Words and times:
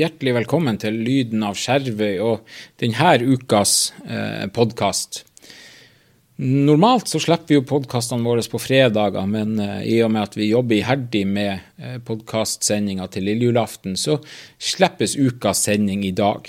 hjertelig 0.00 0.32
velkommen 0.32 0.78
til 0.80 0.94
Lyden 1.04 1.42
av 1.44 1.58
Skjervøy 1.60 2.20
og 2.24 2.46
denne 2.80 3.34
ukas 3.34 3.92
eh, 4.08 4.46
podkast. 4.48 5.24
Normalt 6.40 7.10
så 7.10 7.20
slipper 7.20 7.52
vi 7.52 7.58
jo 7.58 7.66
podkastene 7.68 8.24
våre 8.24 8.44
på 8.48 8.60
fredager, 8.62 9.26
men 9.28 9.58
eh, 9.60 9.82
i 9.92 9.98
og 10.00 10.12
med 10.14 10.30
at 10.30 10.38
vi 10.38 10.48
jobber 10.48 10.78
iherdig 10.78 11.26
med 11.28 11.50
eh, 11.76 11.98
podkastsendinga 12.06 13.10
til 13.12 13.28
lillejulaften, 13.28 13.98
så 14.00 14.16
slippes 14.56 15.18
ukas 15.20 15.66
sending 15.66 16.06
i 16.08 16.14
dag. 16.16 16.48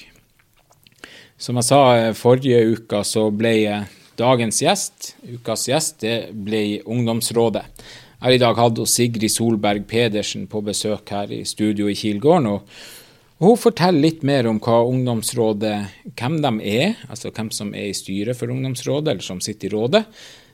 Som 1.36 1.60
jeg 1.60 1.68
sa 1.74 1.82
eh, 1.98 2.14
forrige 2.16 2.64
uka, 2.72 3.04
så 3.04 3.28
ble 3.36 3.54
eh, 3.68 3.92
dagens 4.22 4.62
gjest, 4.64 5.12
ukas 5.28 5.68
gjest, 5.68 6.00
det 6.06 6.32
ble 6.32 6.80
Ungdomsrådet. 6.86 7.68
Jeg 7.68 8.24
har 8.30 8.38
i 8.38 8.42
dag 8.46 8.64
hatt 8.64 8.80
Sigrid 8.88 9.34
Solberg 9.34 9.84
Pedersen 9.90 10.48
på 10.48 10.64
besøk 10.64 11.12
her 11.12 11.36
i 11.36 11.44
studio 11.44 11.92
i 11.92 12.00
Kilgården. 12.00 12.52
og 12.54 13.00
hun 13.42 13.58
forteller 13.58 14.04
litt 14.04 14.22
mer 14.28 14.46
om 14.50 14.60
hva 14.62 14.84
ungdomsrådet, 14.86 15.76
hvem 16.14 16.38
de 16.44 16.52
er, 16.70 17.00
altså 17.10 17.32
hvem 17.34 17.50
som 17.54 17.74
er 17.74 17.90
i 17.90 17.98
styret 17.98 18.38
for 18.38 18.54
ungdomsrådet, 18.54 19.16
eller 19.16 19.26
som 19.26 19.42
sitter 19.42 19.70
i 19.70 19.74
rådet. 19.74 20.04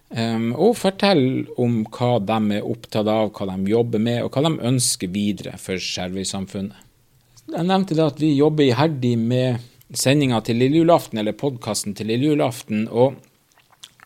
Um, 0.07 0.53
og 0.55 0.77
forteller 0.79 1.49
om 1.59 1.81
hva 1.91 2.13
de 2.23 2.37
er 2.55 2.67
opptatt 2.67 3.09
av, 3.11 3.33
hva 3.35 3.49
de 3.49 3.73
jobber 3.73 3.99
med, 3.99 4.21
og 4.23 4.31
hva 4.31 4.45
de 4.47 4.69
ønsker 4.69 5.11
videre 5.11 5.57
for 5.59 5.75
Skjervøy-samfunnet. 5.83 6.85
Jeg 7.47 7.67
nevnte 7.67 7.95
da 7.95 8.07
at 8.11 8.19
vi 8.19 8.33
jobber 8.35 8.67
iherdig 8.67 9.13
med 9.19 9.63
sendinga 9.91 10.39
til 10.47 10.59
lillejulaften, 10.59 11.19
eller 11.19 11.35
podkasten 11.35 11.95
til 11.95 12.07
lillejulaften. 12.11 12.87
og 12.87 13.19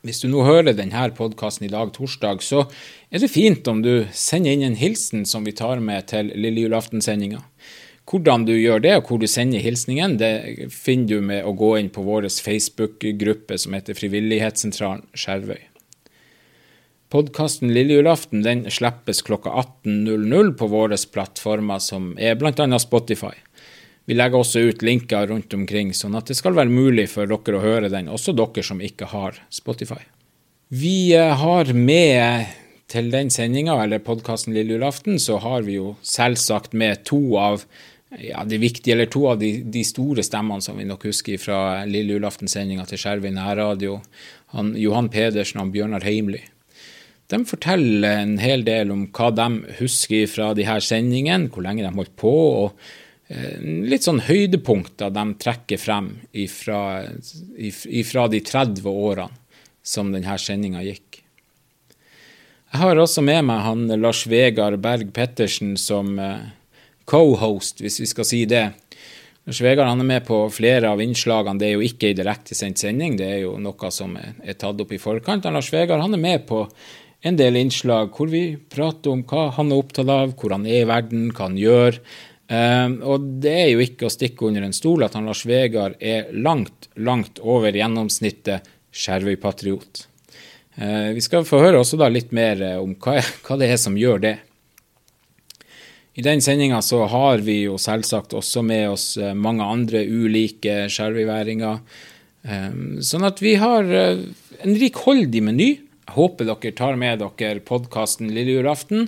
hvis 0.01 0.23
du 0.23 0.31
nå 0.31 0.41
hører 0.41 0.73
denne 0.73 1.03
podkasten 1.13 1.67
i 1.67 1.69
dag, 1.69 1.91
torsdag, 1.93 2.41
så 2.41 2.63
er 3.13 3.21
det 3.21 3.29
fint 3.29 3.67
om 3.69 3.83
du 3.85 4.07
sender 4.17 4.55
inn 4.55 4.65
en 4.65 4.77
hilsen 4.79 5.27
som 5.29 5.45
vi 5.45 5.53
tar 5.53 5.77
med 5.77 6.07
til 6.09 6.31
lille. 6.33 6.81
Hvordan 8.09 8.45
du 8.47 8.53
gjør 8.55 8.81
det, 8.83 8.95
og 8.97 9.09
hvor 9.09 9.19
du 9.21 9.27
sender 9.29 9.61
hilsningen, 9.63 10.17
det 10.19 10.69
finner 10.73 11.07
du 11.07 11.27
med 11.27 11.45
å 11.45 11.53
gå 11.55 11.75
inn 11.79 11.91
på 11.93 12.03
vår 12.03 12.27
Facebook-gruppe 12.43 13.59
som 13.61 13.77
heter 13.77 13.97
Frivillighetssentralen 13.97 15.05
Skjervøy. 15.13 15.59
Podkasten 17.11 17.73
Lille 17.75 17.97
julaften 17.97 18.43
den 18.45 18.63
slippes 18.71 19.19
klokka 19.27 19.51
18.00 19.83 20.53
på 20.59 20.67
våre 20.71 20.97
plattformer, 21.11 21.79
som 21.83 22.13
er 22.17 22.37
bl.a. 22.39 22.79
Spotify. 22.79 23.35
Vi 24.07 24.15
legger 24.15 24.41
også 24.41 24.63
ut 24.63 24.81
linker 24.83 25.27
rundt 25.27 25.53
omkring, 25.53 25.91
sånn 25.93 26.15
at 26.17 26.31
det 26.31 26.39
skal 26.39 26.55
være 26.57 26.71
mulig 26.71 27.09
for 27.11 27.29
dere 27.29 27.59
å 27.59 27.63
høre 27.63 27.91
den, 27.91 28.09
også 28.09 28.33
dere 28.35 28.63
som 28.65 28.81
ikke 28.81 29.11
har 29.11 29.37
Spotify. 29.53 30.01
Vi 30.71 31.11
eh, 31.11 31.35
har 31.35 31.73
med 31.75 32.47
til 32.91 33.09
den 33.13 33.31
sendinga, 33.33 33.77
eller 33.83 34.03
podkasten 34.03 34.55
Lille 34.55 34.75
julaften, 34.75 35.19
så 35.19 35.39
har 35.43 35.65
vi 35.67 35.79
jo 35.79 35.95
selvsagt 36.05 36.75
med 36.77 37.05
to 37.07 37.19
av 37.39 37.65
ja, 38.19 38.43
de 38.43 38.59
viktige, 38.59 38.97
eller 38.97 39.11
to 39.11 39.25
av 39.31 39.39
de, 39.39 39.53
de 39.63 39.83
store 39.87 40.23
stemmene 40.27 40.63
som 40.63 40.79
vi 40.79 40.87
nok 40.87 41.07
husker 41.07 41.39
fra 41.41 41.59
Lille 41.87 42.17
julaften-sendinga 42.17 42.85
til 42.89 42.99
Skjervøy 43.01 43.31
nærradio. 43.35 44.01
Han, 44.55 44.73
Johan 44.79 45.07
Pedersen 45.13 45.63
og 45.63 45.71
Bjørnar 45.73 46.03
Heimly. 46.03 46.43
De 47.31 47.39
forteller 47.47 48.25
en 48.25 48.35
hel 48.43 48.65
del 48.67 48.91
om 48.91 49.05
hva 49.15 49.29
de 49.31 49.77
husker 49.79 50.27
fra 50.27 50.51
de 50.57 50.67
her 50.67 50.83
sendingene, 50.83 51.47
hvor 51.47 51.63
lenge 51.63 51.87
de 51.87 51.95
holdt 51.95 52.17
på, 52.19 52.35
og 52.65 52.91
Eh, 53.31 53.59
litt 53.87 54.03
sånn 54.03 54.19
høydepunkter 54.25 55.11
de 55.13 55.23
trekker 55.39 55.79
frem 55.79 56.09
ifra, 56.35 57.05
ifra 57.55 58.25
de 58.31 58.41
30 58.43 58.89
årene 58.91 59.39
som 59.81 60.11
denne 60.11 60.35
sendinga 60.41 60.83
gikk. 60.83 61.20
Jeg 62.71 62.79
har 62.79 62.99
også 63.01 63.19
med 63.19 63.43
meg 63.49 63.65
han 63.65 63.83
Lars 63.99 64.21
Vegard 64.31 64.77
Berg 64.79 65.09
Pettersen 65.11 65.73
som 65.75 66.13
eh, 66.23 66.45
co-host, 67.03 67.81
hvis 67.83 67.99
vi 67.99 68.07
skal 68.07 68.27
si 68.27 68.45
det. 68.47 68.63
Lars 69.43 69.59
Vegard 69.59 69.89
han 69.89 69.99
er 69.99 70.07
med 70.07 70.23
på 70.23 70.37
flere 70.55 70.93
av 70.93 71.01
innslagene. 71.03 71.59
Det 71.59 71.67
er 71.67 71.73
jo 71.75 71.83
ikke 71.83 72.07
ei 72.07 72.15
direktesendt 72.15 72.79
sending, 72.79 73.17
det 73.19 73.27
er 73.27 73.39
jo 73.41 73.57
noe 73.59 73.91
som 73.91 74.13
er 74.15 74.55
tatt 74.55 74.79
opp 74.79 74.93
i 74.95 75.01
forkant. 75.03 75.49
Lars 75.51 75.71
Vegard 75.73 75.99
han 75.99 76.15
er 76.15 76.21
med 76.23 76.45
på 76.47 76.61
en 77.27 77.37
del 77.37 77.59
innslag 77.59 78.13
hvor 78.15 78.31
vi 78.31 78.45
prater 78.55 79.11
om 79.11 79.25
hva 79.27 79.49
han 79.57 79.73
er 79.73 79.81
opptatt 79.83 80.13
av, 80.13 80.31
hvor 80.39 80.55
han 80.55 80.63
er 80.65 80.85
i 80.85 80.87
verden, 80.89 81.27
hva 81.35 81.49
han 81.49 81.59
gjør. 81.59 81.99
Um, 82.51 82.95
og 83.07 83.27
det 83.43 83.57
er 83.65 83.69
jo 83.73 83.83
ikke 83.83 84.07
å 84.07 84.13
stikke 84.15 84.47
under 84.47 84.63
en 84.63 84.75
stol 84.75 85.03
at 85.03 85.19
han 85.19 85.27
Lars 85.27 85.43
Vegard 85.47 85.99
er 85.99 86.31
langt, 86.31 86.87
langt 86.95 87.43
over 87.43 87.75
gjennomsnittet 87.75 88.71
Skjervøy-patriot. 88.95 90.05
Uh, 90.81 91.11
vi 91.13 91.21
skal 91.21 91.45
få 91.45 91.61
høre 91.61 91.81
også 91.81 91.99
da 92.01 92.09
litt 92.09 92.31
mer 92.33 92.61
om 92.79 92.95
hva, 92.97 93.19
det 93.59 93.69
er 93.69 93.77
som 93.81 93.97
gjør 93.99 94.23
det. 94.23 94.35
I 96.17 96.25
den 96.25 96.41
sendinga 96.43 96.81
så 96.83 97.05
har 97.07 97.43
vi 97.45 97.61
jo 97.67 97.77
selvsagt 97.79 98.33
også 98.35 98.63
med 98.67 98.89
oss 98.91 99.05
eh, 99.15 99.31
mange 99.31 99.63
andre 99.63 100.01
ulike 100.03 100.89
skjervøyværinger. 100.91 101.77
Um, 102.43 102.97
sånn 102.99 103.23
at 103.23 103.39
vi 103.39 103.53
har 103.61 103.87
en 103.87 104.75
rikholdig 104.81 105.43
meny. 105.47 105.69
Jeg 105.79 106.17
håper 106.17 106.49
dere 106.49 106.73
tar 106.75 106.99
med 106.99 107.23
dere 107.23 107.63
podkasten 107.63 108.33
Lille 108.35 108.57
julaften. 108.57 109.07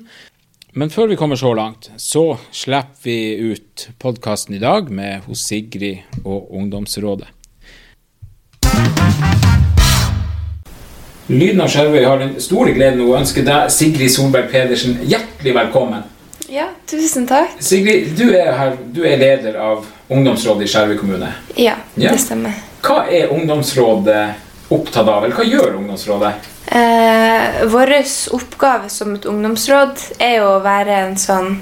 Men 0.73 0.89
før 0.89 1.11
vi 1.11 1.15
kommer 1.15 1.37
så 1.37 1.51
langt, 1.53 1.91
så 2.01 2.39
slipper 2.49 3.03
vi 3.05 3.53
ut 3.53 3.89
podkasten 4.01 4.55
i 4.57 4.61
dag 4.61 4.87
med 4.89 5.27
hos 5.27 5.43
Sigrid 5.45 6.01
og 6.23 6.49
Ungdomsrådet. 6.49 7.27
Lyden 11.27 11.61
av 11.63 11.69
Skjervøy 11.71 12.03
har 12.03 12.19
den 12.19 12.33
store 12.43 12.73
gleden 12.75 13.05
å 13.05 13.13
ønske 13.15 13.45
deg, 13.47 13.69
Sigrid 13.71 14.11
Solberg 14.11 14.49
Pedersen, 14.51 14.97
hjertelig 15.07 15.53
velkommen. 15.55 16.01
Ja, 16.51 16.65
tusen 16.89 17.23
takk. 17.29 17.53
Sigrid, 17.63 18.09
du 18.19 18.25
er, 18.35 18.49
her, 18.57 18.73
du 18.91 19.05
er 19.07 19.21
leder 19.21 19.55
av 19.63 19.85
ungdomsrådet 20.11 20.67
i 20.67 20.71
Skjervøy 20.73 20.97
kommune. 20.99 21.29
Ja, 21.55 21.77
ja, 21.95 22.11
det 22.11 22.19
stemmer. 22.25 22.57
Hva 22.83 23.05
er 23.07 23.31
ungdomsrådet 23.31 24.25
opptatt 24.73 25.07
av, 25.07 25.23
eller 25.23 25.37
hva 25.37 25.45
gjør 25.47 25.77
ungdomsrådet? 25.79 26.33
Eh, 26.75 27.63
Vår 27.71 27.93
oppgave 28.35 28.91
som 28.91 29.15
et 29.15 29.29
ungdomsråd 29.29 30.03
er 30.19 30.37
jo 30.41 30.51
å 30.57 30.59
være 30.63 30.99
en 31.03 31.17
sånn 31.19 31.57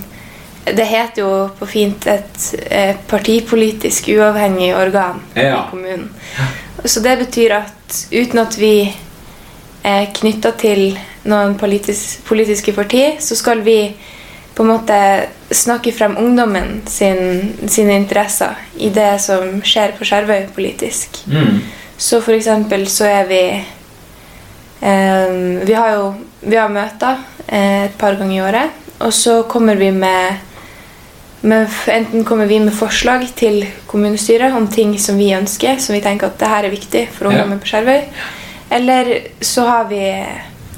Det 0.62 0.86
heter 0.86 1.24
jo 1.24 1.30
på 1.58 1.66
fint 1.66 2.06
et 2.06 2.44
eh, 2.70 2.94
partipolitisk 3.10 4.12
uavhengig 4.14 4.76
organ 4.78 5.18
ja. 5.34 5.56
i 5.58 5.70
kommunen. 5.72 6.12
Så 6.86 7.02
det 7.02 7.16
betyr 7.18 7.56
at 7.58 8.04
uten 8.14 8.44
at 8.44 8.58
vi 8.62 8.76
er 9.84 10.10
knytta 10.14 10.54
til 10.60 10.98
noen 11.30 11.58
politis 11.60 12.20
politiske 12.28 12.74
partier, 12.74 13.20
så 13.20 13.38
skal 13.38 13.62
vi 13.66 13.94
på 14.56 14.66
en 14.66 14.72
måte 14.74 14.98
snakke 15.56 15.94
frem 15.96 16.18
ungdommen 16.20 16.82
sin, 16.88 17.54
sine 17.72 17.96
interesser 18.02 18.58
i 18.78 18.90
det 18.94 19.14
som 19.24 19.62
skjer 19.64 19.96
på 19.98 20.08
Skjervøy 20.08 20.50
politisk. 20.56 21.24
Mm. 21.32 21.62
Så 21.98 22.20
for 22.22 22.36
eksempel 22.36 22.88
så 22.92 23.08
er 23.08 23.30
vi 23.30 23.42
eh, 24.82 25.34
vi 25.66 25.78
har 25.78 25.96
jo 25.96 26.06
vi 26.42 26.58
har 26.58 26.72
møter 26.74 27.20
eh, 27.48 27.86
et 27.88 27.98
par 27.98 28.18
ganger 28.20 28.36
i 28.36 28.42
året. 28.44 28.80
Og 29.02 29.14
så 29.14 29.42
kommer 29.50 29.76
vi 29.76 29.92
med, 29.92 30.38
med, 31.42 31.70
Enten 31.90 32.26
kommer 32.26 32.46
vi 32.46 32.60
med 32.60 32.74
forslag 32.74 33.28
til 33.38 33.64
kommunestyret 33.90 34.54
om 34.58 34.68
ting 34.68 34.98
som 35.00 35.18
vi 35.18 35.32
ønsker, 35.38 35.78
som 35.82 35.96
vi 35.96 36.04
tenker 36.06 36.30
at 36.30 36.40
det 36.40 36.50
her 36.50 36.68
er 36.68 36.74
viktig 36.74 37.08
for 37.16 37.32
ungdommen 37.32 37.62
på 37.62 37.72
Skjervøy. 37.72 38.06
Eller 38.72 39.18
så 39.42 39.66
har 39.68 39.90
vi 39.90 40.26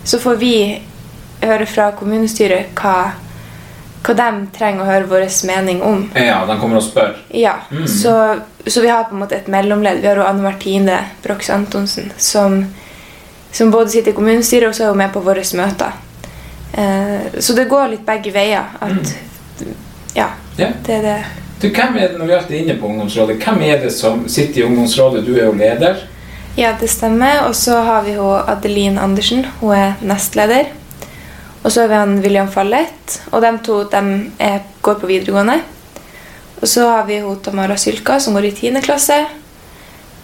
Så 0.04 0.20
får 0.20 0.36
vi 0.36 0.82
høre 1.42 1.66
fra 1.66 1.92
kommunestyret 1.96 2.74
hva, 2.76 3.14
hva 4.04 4.16
de 4.18 4.48
trenger 4.56 4.84
å 4.84 4.88
høre 4.88 5.08
vår 5.08 5.26
mening 5.48 5.80
om. 5.84 6.02
Ja, 6.16 6.42
de 6.48 6.58
kommer 6.60 6.82
og 6.82 6.84
spør. 6.84 7.14
Ja, 7.32 7.54
mm. 7.72 7.86
så, 7.88 8.16
så, 8.68 8.82
vi 8.84 8.92
har 8.92 9.06
på 9.08 9.16
en 9.16 9.24
måte 9.24 9.38
et 9.38 9.48
mellomledd. 9.48 10.02
Vi 10.04 10.10
har 10.10 10.20
jo 10.20 10.26
Anne 10.28 10.44
Martine 10.44 10.98
Brox 11.24 11.50
Antonsen 11.50 12.12
som 12.18 12.66
som 13.54 13.72
både 13.72 13.90
sitter 13.90 14.12
i 14.12 14.16
kommunestyret 14.18 14.68
og 14.68 14.76
så 14.76 14.84
er 14.84 14.90
hun 14.90 14.98
med 14.98 15.12
på 15.14 15.22
våre 15.22 15.44
møter. 15.54 15.92
Eh, 16.74 17.40
så 17.40 17.54
det 17.54 17.68
går 17.70 17.92
litt 17.92 18.06
begge 18.06 18.32
veier. 18.34 18.72
At 18.82 18.96
mm. 18.98 19.76
ja, 20.16 20.32
yeah. 20.58 20.74
det 20.86 20.96
er 20.96 21.04
det. 21.06 21.18
Du, 21.62 21.68
hvem 21.70 22.00
er 22.02 22.10
det 22.10 22.18
når 22.18 22.32
vi 22.32 22.34
alltid 22.38 22.56
er 22.56 22.64
inne 22.64 22.78
på 22.80 22.90
ungdomsrådet, 22.90 23.38
hvem 23.44 23.62
er 23.70 23.78
det 23.84 23.92
som 23.94 24.26
sitter 24.28 24.64
i 24.64 24.66
ungdomsrådet? 24.66 25.22
Du 25.28 25.36
er 25.38 25.46
jo 25.46 25.54
leder. 25.60 26.02
Ja, 26.56 26.74
det 26.80 26.90
stemmer. 26.94 27.46
Og 27.48 27.56
så 27.56 27.80
har 27.82 28.04
vi 28.06 28.16
hun 28.18 28.50
Adeline 28.50 29.02
Andersen. 29.02 29.46
Hun 29.60 29.76
er 29.76 29.94
nestleder. 30.02 30.72
Og 31.64 31.72
så 31.72 31.84
har 31.84 31.88
vi 31.92 32.02
han 32.02 32.18
William 32.22 32.52
Fallett. 32.52 33.22
Og 33.32 33.42
de 33.42 33.54
to 33.66 33.84
de 33.90 34.04
er, 34.40 34.60
går 34.82 35.00
på 35.02 35.10
videregående. 35.10 35.62
Og 36.62 36.68
så 36.68 36.90
har 36.90 37.08
vi 37.08 37.20
hun 37.24 37.40
Tamara 37.44 37.78
Sylka, 37.78 38.20
som 38.20 38.36
går 38.38 38.52
i 38.52 38.52
10. 38.52 38.82
klasse 38.84 39.24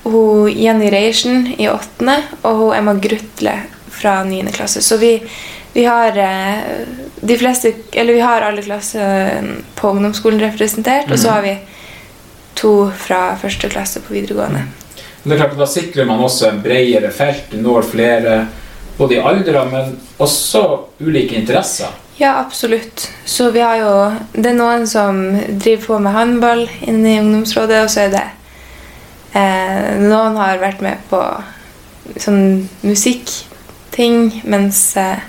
hun 0.04 0.52
Jenny 0.52 0.90
Reiersen 0.90 1.48
i 1.58 1.68
8. 1.70 2.24
og 2.42 2.56
hun 2.56 2.76
Emma 2.76 2.94
Grutle 2.94 3.56
fra 3.90 4.24
9. 4.24 4.44
klasse. 4.54 4.82
Så 4.82 4.98
vi, 4.98 5.20
vi 5.74 5.86
har 5.86 6.18
eh, 6.18 6.58
de 7.22 7.38
fleste, 7.38 7.74
eller 7.92 8.14
vi 8.14 8.20
har 8.20 8.42
alle 8.42 8.62
klasser 8.62 9.44
på 9.76 9.90
ungdomsskolen 9.90 10.40
representert, 10.40 11.08
mm. 11.08 11.14
og 11.14 11.20
så 11.20 11.28
mhm. 11.28 11.36
har 11.36 11.42
vi 11.42 11.58
to 12.56 12.74
fra 12.98 13.36
første 13.40 13.70
klasse 13.70 14.02
på 14.04 14.14
videregående. 14.14 14.66
Det 15.24 15.34
er 15.34 15.38
klart 15.42 15.52
at 15.52 15.58
Da 15.60 15.66
sikrer 15.68 16.06
man 16.08 16.20
også 16.24 16.50
en 16.50 16.62
bredere 16.64 17.12
felt, 17.12 17.54
når 17.54 17.82
flere 17.84 18.48
både 18.98 19.16
i 19.16 19.24
aldre, 19.24 19.66
men 19.72 19.98
også 20.20 20.62
ulike 21.02 21.36
interesser. 21.36 21.88
Ja, 22.20 22.34
absolutt. 22.42 23.06
Så 23.26 23.52
vi 23.52 23.60
har 23.64 23.78
jo 23.80 23.92
Det 24.36 24.50
er 24.52 24.58
noen 24.58 24.88
som 24.88 25.22
driver 25.60 25.86
på 25.86 26.00
med 26.04 26.12
håndball 26.14 26.66
inne 26.88 27.14
i 27.16 27.20
ungdomsrådet, 27.20 27.84
og 27.84 27.90
så 27.90 28.02
er 28.08 28.10
det 28.16 28.26
eh, 29.36 30.00
Noen 30.04 30.36
har 30.38 30.60
vært 30.60 30.82
med 30.84 30.98
på 31.10 31.22
sånn 32.20 32.68
musikkting, 32.84 34.42
mens 34.44 34.82
eh, 34.98 35.20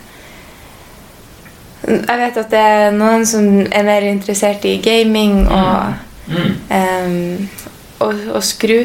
Jeg 1.87 2.19
vet 2.21 2.37
at 2.43 2.51
det 2.53 2.59
er 2.61 2.91
noen 2.93 3.25
som 3.27 3.47
er 3.73 3.87
mer 3.87 4.05
interessert 4.11 4.65
i 4.69 4.79
gaming 4.85 5.47
og, 5.49 6.07
Mm. 6.31 6.51
em, 6.71 7.49
og, 7.99 8.15
og 8.37 8.43
skru. 8.47 8.85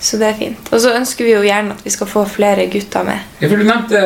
Så 0.00 0.16
det 0.16 0.28
er 0.28 0.36
fint. 0.38 0.68
Og 0.70 0.80
så 0.80 0.92
ønsker 0.94 1.26
vi 1.26 1.32
jo 1.32 1.40
gjerne 1.42 1.74
at 1.74 1.80
vi 1.82 1.90
skal 1.90 2.06
få 2.06 2.22
flere 2.30 2.68
gutter 2.70 3.06
med. 3.06 3.24
Ja, 3.40 3.48
for 3.48 3.58
du 3.58 3.66
nevnte, 3.66 4.02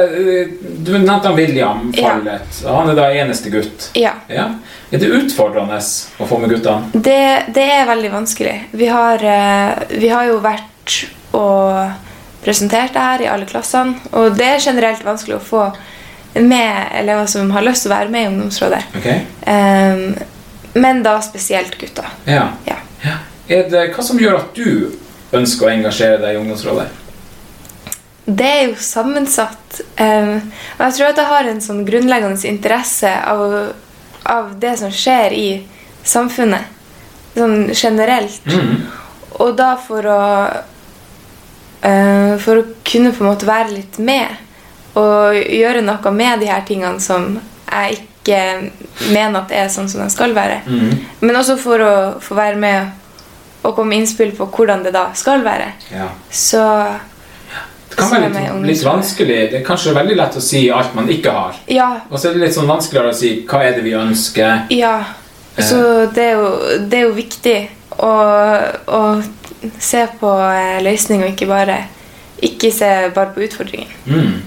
du 0.81 0.93
nevnte 0.95 1.29
han 1.29 1.37
William 1.37 1.91
Fallet. 1.93 2.61
Ja. 2.65 2.77
Han 2.79 2.93
er 2.93 2.97
da 2.97 3.11
eneste 3.13 3.53
gutt. 3.53 3.91
Ja. 3.99 4.15
Ja. 4.33 4.49
Er 4.91 5.03
det 5.03 5.11
utfordrende 5.13 5.77
å 5.77 6.29
få 6.29 6.39
med 6.41 6.55
guttene? 6.55 6.89
Det, 6.93 7.53
det 7.53 7.67
er 7.77 7.85
veldig 7.91 8.13
vanskelig. 8.13 8.57
Vi 8.73 8.89
har, 8.89 9.25
eh, 9.25 9.85
vi 9.93 10.09
har 10.13 10.31
jo 10.31 10.41
vært 10.45 10.97
og 11.37 11.93
presentert 12.43 12.97
det 12.97 13.05
her 13.05 13.23
i 13.23 13.31
alle 13.31 13.47
klassene, 13.49 14.01
og 14.17 14.37
det 14.37 14.49
er 14.49 14.65
generelt 14.65 15.05
vanskelig 15.07 15.39
å 15.39 15.45
få 15.45 15.67
med 16.41 16.89
elever 16.97 17.29
som 17.29 17.51
har 17.53 17.65
lyst 17.65 17.85
til 17.85 17.93
å 17.93 17.97
være 17.99 18.13
med 18.13 18.25
i 18.25 18.31
ungdomsrådet. 18.33 18.83
Ok? 18.99 19.09
Em, 19.53 20.15
men 20.73 21.03
da 21.05 21.19
spesielt 21.23 21.77
gutter. 21.79 22.09
Ja. 22.25 22.49
Ja. 22.67 22.81
ja. 23.05 23.19
Er 23.53 23.69
det, 23.69 23.87
hva 23.93 24.05
som 24.05 24.21
gjør 24.21 24.41
at 24.41 24.57
du 24.57 24.97
ønsker 25.33 25.69
å 25.69 25.73
engasjere 25.73 26.21
deg 26.23 26.37
i 26.37 26.43
ungdomsrådet? 26.43 26.89
Det 28.25 28.49
er 28.49 28.69
jo 28.69 28.77
sammensatt. 28.79 29.81
og 29.99 30.85
jeg 30.85 30.95
tror 30.97 31.09
at 31.09 31.19
jeg 31.19 31.31
har 31.33 31.49
en 31.51 31.63
sånn 31.65 31.85
grunnleggende 31.87 32.49
interesse 32.49 33.11
av, 33.27 33.73
av 34.23 34.53
det 34.63 34.77
som 34.79 34.93
skjer 34.95 35.35
i 35.35 35.49
samfunnet. 36.05 36.69
Sånn 37.35 37.73
generelt. 37.73 38.47
Mm. 38.47 38.87
Og 39.41 39.57
da 39.57 39.73
for 39.81 40.07
å 40.13 40.23
eh, 41.81 42.35
For 42.39 42.61
å 42.61 42.65
kunne 42.85 43.15
på 43.17 43.25
en 43.25 43.31
måte 43.31 43.49
være 43.49 43.73
litt 43.73 43.97
med 43.99 44.41
og 44.93 45.39
gjøre 45.41 45.81
noe 45.81 46.11
med 46.13 46.43
de 46.43 46.51
her 46.51 46.65
tingene 46.69 47.01
som 47.01 47.39
jeg 47.65 47.95
ikke 47.97 48.41
mener 49.09 49.39
at 49.41 49.55
er 49.57 49.71
sånn 49.73 49.89
som 49.89 50.03
de 50.03 50.09
skal 50.13 50.35
være. 50.37 50.61
Mm. 50.67 50.91
Men 51.25 51.39
også 51.39 51.57
for 51.57 51.81
å 51.81 51.95
få 52.21 52.37
være 52.37 52.61
med 52.61 52.91
og 53.63 53.75
komme 53.77 53.95
med 53.95 54.03
innspill 54.03 54.35
på 54.37 54.49
hvordan 54.51 54.85
det 54.85 54.93
da 54.95 55.09
skal 55.15 55.45
være. 55.45 55.73
Ja. 55.93 56.09
Så 56.31 56.63
Det 57.93 57.99
kan 57.99 58.11
være 58.11 58.31
litt, 58.33 58.67
litt 58.67 58.85
vanskelig. 58.85 59.39
Det 59.53 59.61
er 59.61 59.65
kanskje 59.67 59.95
veldig 59.95 60.17
lett 60.17 60.37
å 60.37 60.43
si 60.43 60.63
alt 60.73 60.95
man 60.97 61.11
ikke 61.13 61.35
har. 61.37 61.59
ja. 61.69 61.91
Og 62.11 62.19
så 62.19 62.31
er 62.31 62.37
det 62.39 62.47
litt 62.47 62.57
sånn 62.57 62.71
vanskeligere 62.71 63.13
å 63.13 63.17
si 63.17 63.35
hva 63.49 63.63
er 63.67 63.77
det 63.77 63.85
vi 63.85 63.97
ønsker. 63.99 64.67
Ja. 64.73 64.97
Så 65.59 66.07
det 66.15 66.31
er 66.31 66.39
jo, 66.41 66.53
det 66.89 66.99
er 66.99 67.03
jo 67.05 67.17
viktig 67.17 67.57
å, 68.01 68.13
å 68.89 69.03
se 69.79 70.07
på 70.19 70.31
eh, 70.49 70.79
løsning 70.83 71.23
og 71.23 71.35
ikke 71.35 71.51
bare 71.51 71.83
ikke 72.43 72.73
se 72.75 72.89
bare 73.15 73.31
på 73.35 73.45
utfordringen. 73.47 73.89
Mm. 74.07 74.41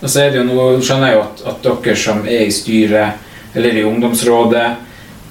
Og 0.00 0.10
så 0.10 0.22
er 0.22 0.32
det 0.32 0.40
jo 0.40 0.46
nå 0.48 0.66
skjønner 0.84 1.10
jeg 1.10 1.18
jo 1.18 1.24
at, 1.24 1.42
at 1.50 1.66
dere 1.66 1.96
som 2.00 2.22
er 2.24 2.46
i 2.46 2.52
styret, 2.54 3.24
eller 3.56 3.76
i 3.76 3.84
ungdomsrådet, 3.88 4.66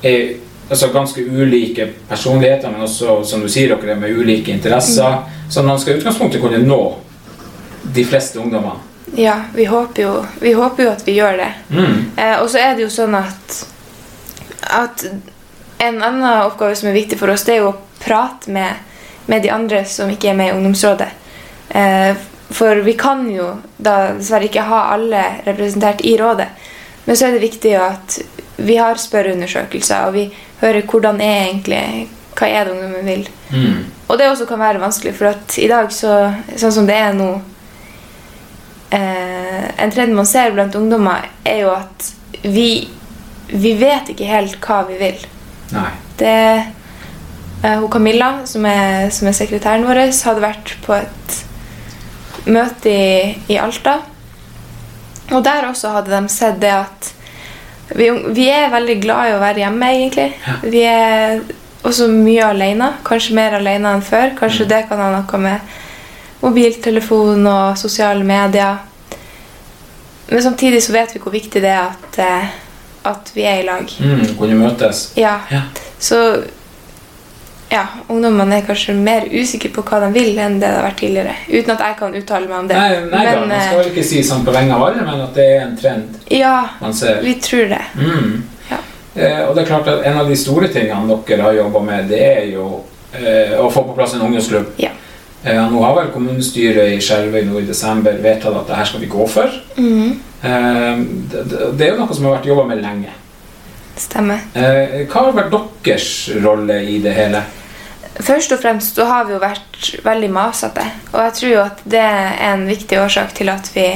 er 0.06 0.34
altså 0.70 0.88
ganske 0.94 1.22
ulike 1.22 1.88
personligheter, 2.10 2.72
men 2.72 2.82
også, 2.82 3.24
som 3.24 3.42
du 3.42 3.50
sier, 3.52 3.76
dere 3.76 3.94
er 3.94 4.02
med 4.02 4.18
ulike 4.18 4.52
interesser. 4.52 5.22
Så 5.50 5.64
man 5.64 5.80
skal 5.80 5.96
i 5.96 6.00
utgangspunktet 6.00 6.42
kunne 6.42 6.64
nå 6.66 6.82
de 7.96 8.06
fleste 8.06 8.40
ungdommene. 8.42 8.82
Ja, 9.16 9.36
vi 9.54 9.66
håper 9.70 10.02
jo, 10.02 10.14
vi 10.42 10.54
håper 10.58 10.84
jo 10.84 10.92
at 10.92 11.06
vi 11.08 11.14
gjør 11.20 11.38
det. 11.38 11.52
Mm. 11.70 12.00
Eh, 12.18 12.38
og 12.42 12.50
så 12.50 12.60
er 12.60 12.74
det 12.76 12.88
jo 12.88 12.92
sånn 12.92 13.14
at, 13.16 13.60
at 14.74 15.06
en 15.78 16.02
annen 16.02 16.26
oppgave 16.48 16.76
som 16.76 16.90
er 16.90 16.98
viktig 16.98 17.20
for 17.20 17.32
oss, 17.32 17.46
det 17.46 17.56
er 17.56 17.62
jo 17.62 17.74
å 17.74 17.82
prate 18.02 18.52
med, 18.52 18.82
med 19.30 19.46
de 19.46 19.54
andre 19.54 19.84
som 19.88 20.10
ikke 20.12 20.34
er 20.34 20.40
med 20.40 20.50
i 20.50 20.56
ungdomsrådet. 20.58 21.12
Eh, 21.70 22.18
for 22.56 22.82
vi 22.86 22.94
kan 22.98 23.24
jo 23.30 23.52
da 23.78 24.16
dessverre 24.18 24.50
ikke 24.50 24.66
ha 24.68 24.82
alle 24.96 25.24
representert 25.46 26.02
i 26.06 26.16
rådet. 26.18 26.50
Men 27.06 27.18
så 27.18 27.28
er 27.28 27.36
det 27.36 27.46
viktig 27.46 27.74
at 27.78 28.18
vi 28.58 28.78
har 28.80 29.00
spørreundersøkelser, 29.00 30.08
og 30.08 30.14
vi 30.16 30.30
hører 30.62 30.86
hvordan 30.88 31.22
er 31.24 31.50
egentlig 31.50 31.82
hva 32.36 32.48
er 32.52 32.68
det 32.68 32.76
ungdommen 32.76 33.08
vil. 33.08 33.28
Mm. 33.52 33.84
Og 34.08 34.20
det 34.20 34.30
også 34.30 34.48
kan 34.50 34.60
være 34.60 34.82
vanskelig, 34.82 35.16
for 35.18 35.32
at 35.32 35.58
i 35.62 35.70
dag, 35.72 35.92
så, 35.94 36.16
sånn 36.60 36.74
som 36.76 36.88
det 36.88 36.98
er 37.00 37.16
nå 37.16 37.30
eh, 38.96 39.64
En 39.82 39.92
trend 39.94 40.16
man 40.16 40.28
ser 40.30 40.54
blant 40.56 40.76
ungdommer, 40.76 41.30
er 41.48 41.64
jo 41.64 41.72
at 41.74 42.10
vi, 42.44 42.88
vi 43.50 43.76
vet 43.80 44.12
ikke 44.12 44.28
helt 44.30 44.60
hva 44.64 44.84
vi 44.90 45.00
vil. 45.00 45.24
Nei. 45.74 45.92
Det 46.20 46.36
eh, 46.36 47.78
hun 47.80 47.90
Camilla, 47.92 48.32
som 48.48 48.68
er, 48.70 49.10
som 49.16 49.30
er 49.32 49.38
sekretæren 49.38 49.88
vår, 49.88 50.06
hadde 50.12 50.44
vært 50.44 50.76
på 50.86 50.98
et 51.00 51.40
møte 52.46 52.92
i, 52.92 53.36
i 53.50 53.60
Alta. 53.60 54.00
Og 55.34 55.42
der 55.46 55.66
også 55.72 55.96
hadde 55.96 56.14
de 56.14 56.30
sett 56.30 56.60
det 56.62 56.74
at 56.76 57.15
vi, 57.94 58.10
vi 58.34 58.48
er 58.50 58.72
veldig 58.74 58.96
glad 59.04 59.30
i 59.30 59.36
å 59.36 59.42
være 59.44 59.62
hjemme, 59.66 59.92
egentlig. 59.94 60.28
Ja. 60.48 60.56
Vi 60.64 60.82
er 60.90 61.42
også 61.86 62.08
mye 62.10 62.48
alene. 62.50 62.92
Kanskje 63.06 63.36
mer 63.38 63.58
alene 63.60 63.92
enn 63.96 64.02
før. 64.06 64.32
Kanskje 64.40 64.66
det 64.72 64.84
kan 64.90 65.02
ha 65.04 65.12
noe 65.14 65.42
med 65.42 65.76
mobiltelefon 66.42 67.46
og 67.48 67.78
sosiale 67.78 68.24
medier. 68.26 68.78
Men 70.30 70.42
samtidig 70.44 70.82
så 70.84 70.96
vet 70.96 71.14
vi 71.16 71.22
hvor 71.22 71.34
viktig 71.36 71.62
det 71.62 71.70
er 71.70 71.84
at, 71.92 72.20
eh, 72.22 72.54
at 73.06 73.32
vi 73.36 73.46
er 73.46 73.62
i 73.62 73.66
lag. 73.68 73.92
Mm. 74.02 74.24
Kunne 74.40 74.58
møtes. 74.58 75.12
Ja, 75.18 75.40
Ja. 75.52 75.62
så 76.00 76.44
ja, 77.70 77.84
ungdommene 78.08 78.60
er 78.60 78.66
kanskje 78.68 78.94
mer 78.98 79.26
usikre 79.32 79.72
på 79.74 79.84
hva 79.88 80.00
de 80.06 80.12
vil 80.16 80.38
enn 80.38 80.60
det 80.60 80.68
det 80.68 80.74
har 80.78 80.86
vært 80.86 81.00
tidligere. 81.02 81.36
Uten 81.50 81.72
at 81.74 81.86
jeg 81.86 81.98
kan 82.02 82.18
uttale 82.20 82.50
meg 82.50 82.58
om 82.58 82.68
det. 82.70 82.78
Nei, 82.78 82.90
nei 83.10 83.24
Men, 83.26 83.48
man 83.50 83.64
skal 83.70 83.90
ikke 83.92 84.04
si 84.06 84.22
sånn 84.26 84.44
på 84.46 84.54
vegne 84.56 84.76
av 84.76 84.84
alle, 84.90 85.06
men 85.08 85.24
at 85.26 85.38
det 85.38 85.46
er 85.54 85.64
en 85.64 85.78
trend 85.80 86.20
ja, 86.34 86.58
man 86.82 86.94
ser. 86.94 87.24
vi 87.26 87.38
tror 87.42 87.72
det. 87.72 87.82
Mm. 87.98 88.36
Ja. 88.70 88.82
Eh, 89.16 89.42
og 89.48 89.56
det 89.56 89.64
er 89.64 89.72
klart 89.72 89.90
at 89.90 90.06
En 90.06 90.20
av 90.22 90.30
de 90.30 90.38
store 90.40 90.70
tingene 90.74 91.18
dere 91.28 91.48
har 91.48 91.58
jobba 91.62 91.82
med, 91.90 92.12
det 92.12 92.22
er 92.28 92.46
jo 92.54 92.70
eh, 93.18 93.58
å 93.58 93.72
få 93.74 93.88
på 93.90 93.98
plass 93.98 94.14
en 94.14 94.28
ungdomsklubb. 94.28 94.76
Ja. 94.82 94.94
Eh, 95.46 95.66
nå 95.72 95.82
har 95.84 95.98
vel 95.98 96.14
kommunestyret 96.14 96.96
i 96.96 97.02
Skjervøy 97.04 97.44
nå 97.46 97.60
i 97.62 97.68
desember 97.68 98.18
vedtatt 98.22 98.56
at 98.62 98.70
det 98.70 98.80
her 98.80 98.88
skal 98.90 99.04
vi 99.04 99.12
gå 99.12 99.28
for. 99.30 99.60
Mm. 99.78 100.16
Eh, 100.42 101.04
det 101.34 101.86
er 101.86 101.92
jo 101.92 102.00
noe 102.00 102.14
som 102.14 102.30
har 102.30 102.40
vært 102.40 102.50
jobba 102.50 102.70
med 102.70 102.82
lenge. 102.86 103.14
Stemmer. 103.96 104.42
Eh, 104.54 105.06
hva 105.08 105.28
har 105.30 105.36
vært 105.38 105.56
deres 105.86 106.10
rolle 106.44 106.82
i 106.84 106.98
det 107.04 107.14
hele? 107.16 107.44
Først 108.16 108.52
og 108.56 108.62
fremst 108.64 108.96
så 108.96 109.08
har 109.08 109.26
vi 109.28 109.36
jo 109.36 109.42
vært 109.44 109.90
veldig 110.04 110.30
masete. 110.32 110.84
Og 111.14 111.20
jeg 111.20 111.34
tror 111.40 111.52
jo 111.52 111.64
at 111.66 111.82
det 111.84 112.04
er 112.04 112.38
en 112.52 112.66
viktig 112.68 113.00
årsak 113.00 113.36
til 113.36 113.52
at 113.52 113.68
vi, 113.76 113.88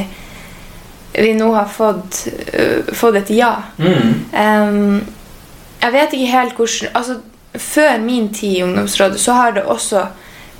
vi 1.16 1.34
nå 1.38 1.52
har 1.56 1.70
fått, 1.72 2.26
uh, 2.52 2.92
fått 2.96 3.22
et 3.22 3.32
ja. 3.38 3.54
Mm. 3.80 4.16
Um, 4.36 5.00
jeg 5.80 5.96
vet 5.96 6.16
ikke 6.16 6.32
helt 6.34 6.58
hvordan 6.60 6.96
altså, 7.00 7.20
Før 7.56 7.96
min 8.04 8.28
tid 8.34 8.58
i 8.58 8.64
ungdomsrådet 8.64 9.20
så 9.20 9.34
har 9.34 9.56
det 9.56 9.64
også 9.66 10.04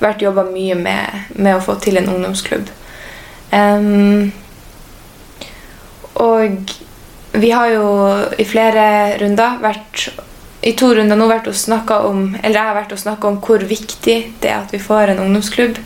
vært 0.00 0.24
jobba 0.24 0.42
mye 0.48 0.74
med, 0.74 1.20
med 1.38 1.54
å 1.54 1.60
få 1.62 1.76
til 1.78 2.00
en 2.00 2.08
ungdomsklubb. 2.10 2.66
Um, 3.52 4.32
og 6.18 6.72
vi 7.32 7.50
har 7.50 7.68
jo 7.70 7.86
i 8.38 8.44
flere 8.48 9.18
runder 9.20 9.60
vært 9.62 10.08
i 10.60 10.72
to 10.76 10.90
runder 10.96 11.16
nå 11.16 11.28
vært 11.30 11.48
og 11.48 11.56
snakka 11.56 12.02
om 12.08 12.34
eller 12.42 12.56
jeg 12.58 12.68
har 12.68 12.76
vært 12.76 12.92
og 12.92 13.00
snakka 13.00 13.28
om 13.30 13.38
hvor 13.44 13.62
viktig 13.64 14.16
det 14.42 14.50
er 14.50 14.58
at 14.58 14.74
vi 14.74 14.80
får 14.82 15.14
en 15.14 15.22
ungdomsklubb. 15.24 15.78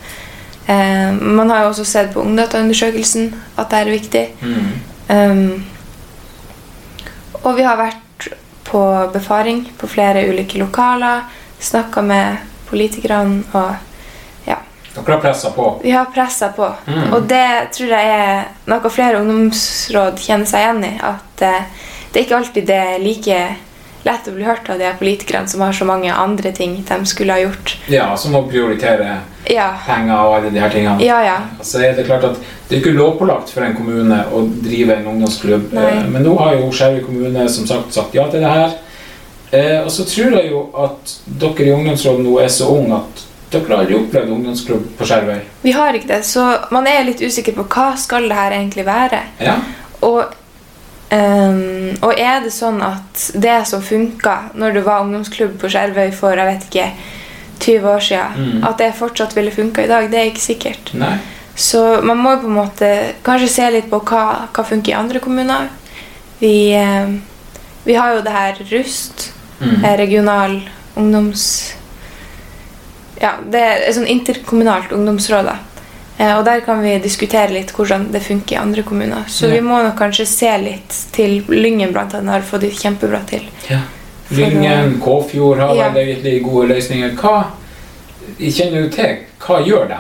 Eh, 0.67 1.13
man 1.13 1.51
har 1.53 1.63
jo 1.63 1.71
også 1.75 1.85
sett 1.87 2.13
på 2.15 2.25
Ungdataundersøkelsen 2.25 3.35
at 3.61 3.71
det 3.71 3.79
er 3.81 3.93
viktig. 3.93 4.25
Mm. 4.41 4.73
Um, 5.05 5.65
og 7.45 7.59
vi 7.59 7.67
har 7.67 7.77
vært 7.77 8.29
på 8.65 8.83
befaring 9.13 9.67
på 9.79 9.87
flere 9.87 10.25
ulike 10.31 10.59
lokaler, 10.59 11.27
snakka 11.61 12.03
med 12.03 12.41
politikerne 12.71 13.45
og 13.53 13.75
Dere 14.95 15.13
har 15.17 15.21
pressa 15.25 15.51
på. 15.51 15.81
Vi 15.83 15.91
har 15.91 16.05
pressa 16.15 16.49
på. 16.55 16.69
Mm. 16.87 17.13
Og 17.17 17.23
det 17.29 17.47
tror 17.75 17.89
jeg 17.97 18.15
er 18.15 18.45
noe 18.71 18.91
flere 18.95 19.21
ungdomsråd 19.25 20.21
kjenner 20.23 20.47
seg 20.47 20.63
igjen 20.65 20.85
i. 20.87 20.93
At 21.03 21.43
eh, 21.43 21.63
det 22.13 22.21
er 22.21 22.27
ikke 22.29 22.37
alltid 22.39 22.67
det 22.71 22.81
er 22.95 23.03
like 23.03 23.39
lett 24.05 24.27
å 24.29 24.35
bli 24.37 24.45
hørt 24.45 24.67
av 24.69 24.79
de 24.79 24.91
politikerne 25.01 25.49
som 25.49 25.63
har 25.65 25.73
så 25.73 25.87
mange 25.89 26.13
andre 26.13 26.51
ting 26.53 26.77
de 26.85 26.97
skulle 27.09 27.33
ha 27.33 27.41
gjort. 27.41 27.73
Ja, 27.89 28.11
som 28.21 28.37
å 28.37 28.43
prioritere 28.47 29.15
Ja, 29.49 29.71
penger 29.87 30.15
og 30.29 30.35
alle 30.39 30.51
de 30.53 30.61
her 30.61 30.71
tingene. 30.73 31.01
ja. 31.05 31.19
ja. 31.25 31.39
Så 31.65 31.81
er 31.81 31.97
det 31.97 32.05
klart 32.07 32.25
at 32.29 32.37
det 32.69 32.77
er 32.77 32.83
ikke 32.83 32.93
lovpålagt 32.99 33.51
for 33.53 33.65
en 33.65 33.75
kommune 33.77 34.19
å 34.33 34.43
drive 34.65 34.99
en 34.99 35.09
ungdomsklubb. 35.15 35.73
Nei. 35.73 35.89
Eh, 35.91 36.05
Men 36.13 36.23
nå 36.29 36.37
har 36.39 36.55
jo 36.61 36.69
Skjervøy 36.71 37.03
kommune 37.07 37.49
som 37.49 37.67
sagt 37.67 37.97
sagt 37.97 38.15
ja 38.15 38.29
til 38.31 38.45
det 38.45 38.53
her. 38.53 38.77
Eh, 39.51 39.81
Og 39.85 39.91
så 39.91 40.05
tror 40.09 40.37
jeg 40.39 40.51
jo 40.53 40.67
at 40.85 41.17
dere 41.41 41.67
i 41.71 41.75
ungdomsrådet 41.75 42.25
nå 42.29 42.39
er 42.45 42.53
så 42.53 42.69
unge 42.77 43.01
at 43.01 43.24
dere 43.55 43.73
har 43.77 43.83
aldri 43.85 43.97
opplevd 43.99 44.31
ungdomsklubb 44.37 44.87
på 44.99 45.07
Skjervøy. 45.09 45.41
Vi 45.63 45.73
har 45.73 45.97
ikke 45.99 46.11
det, 46.13 46.23
så 46.29 46.45
man 46.75 46.87
er 46.91 47.05
litt 47.07 47.21
usikker 47.25 47.55
på 47.57 47.65
hva 47.75 47.91
skal 48.01 48.29
det 48.29 48.37
her 48.39 48.53
egentlig 48.59 48.87
være. 48.87 49.23
Ja. 49.41 49.59
Og 50.03 50.41
Um, 51.15 51.93
og 52.03 52.17
er 52.19 52.41
det 52.43 52.51
sånn 52.51 52.81
at 52.83 53.27
det 53.39 53.59
som 53.69 53.83
funka 53.85 54.33
når 54.59 54.73
det 54.75 54.83
var 54.87 55.03
ungdomsklubb 55.05 55.53
på 55.61 55.69
Skjervøy 55.71 56.09
for 56.17 56.35
jeg 56.35 56.49
vet 56.49 56.65
ikke, 56.67 56.87
20 57.61 57.87
år 57.93 58.01
siden, 58.03 58.33
Mm. 58.41 58.65
at 58.67 58.79
det 58.79 58.89
fortsatt 58.99 59.37
ville 59.37 59.51
funka 59.55 59.85
i 59.85 59.87
dag, 59.87 60.09
det 60.11 60.19
er 60.19 60.31
ikke 60.33 60.43
sikkert. 60.43 60.91
Nei. 60.95 61.19
Så 61.55 62.01
man 62.03 62.19
må 62.19 62.33
på 62.41 62.49
en 62.49 62.57
måte 62.57 62.89
kanskje 63.23 63.49
se 63.49 63.71
litt 63.71 63.91
på 63.91 64.01
hva, 64.01 64.49
hva 64.53 64.65
funker 64.67 64.91
i 64.91 64.97
andre 64.99 65.21
kommuner. 65.21 65.69
Vi, 66.41 66.75
um, 66.75 67.23
vi 67.85 67.95
har 67.95 68.15
jo 68.17 68.23
det 68.23 68.33
her 68.33 68.55
RUST, 68.73 69.31
Mm. 69.61 69.85
eh, 69.85 69.97
regional 69.97 70.61
ungdoms... 70.97 71.75
Ja, 73.21 73.35
det 73.51 73.61
er 73.61 73.85
et 73.89 73.95
sånn 73.97 74.09
interkommunalt 74.11 74.93
ungdomsråd. 74.93 75.53
Eh, 76.19 76.33
og 76.39 76.45
der 76.47 76.61
kan 76.61 76.83
vi 76.83 76.99
diskutere 77.03 77.51
litt 77.53 77.73
hvordan 77.75 78.09
det 78.13 78.23
funker 78.23 78.57
i 78.57 78.61
andre 78.61 78.83
kommuner. 78.83 79.25
Så 79.29 79.47
Ja. 79.47 79.55
vi 79.55 79.61
må 79.61 79.83
nok 79.83 79.97
kanskje 79.99 80.27
se 80.27 80.59
litt 80.59 80.95
til 81.13 81.43
Lyngen, 81.49 81.93
blant 81.93 82.15
annet, 82.15 82.33
har 82.33 82.41
fått 82.41 82.61
det 82.61 82.73
kjempebra 82.73 83.21
til. 83.27 83.43
Ja. 83.69 83.81
Lyngen, 84.31 85.01
Kåfjord 85.01 85.59
har 85.59 85.75
Ja. 85.75 85.89
vel 85.91 86.09
egentlig 86.09 86.43
gode 86.43 86.69
løsninger. 86.69 87.17
Hva 87.17 87.45
kjenner 88.41 88.83
du 88.83 88.89
til, 88.91 89.17
hva 89.41 89.61
gjør 89.67 89.89
de? 89.89 89.97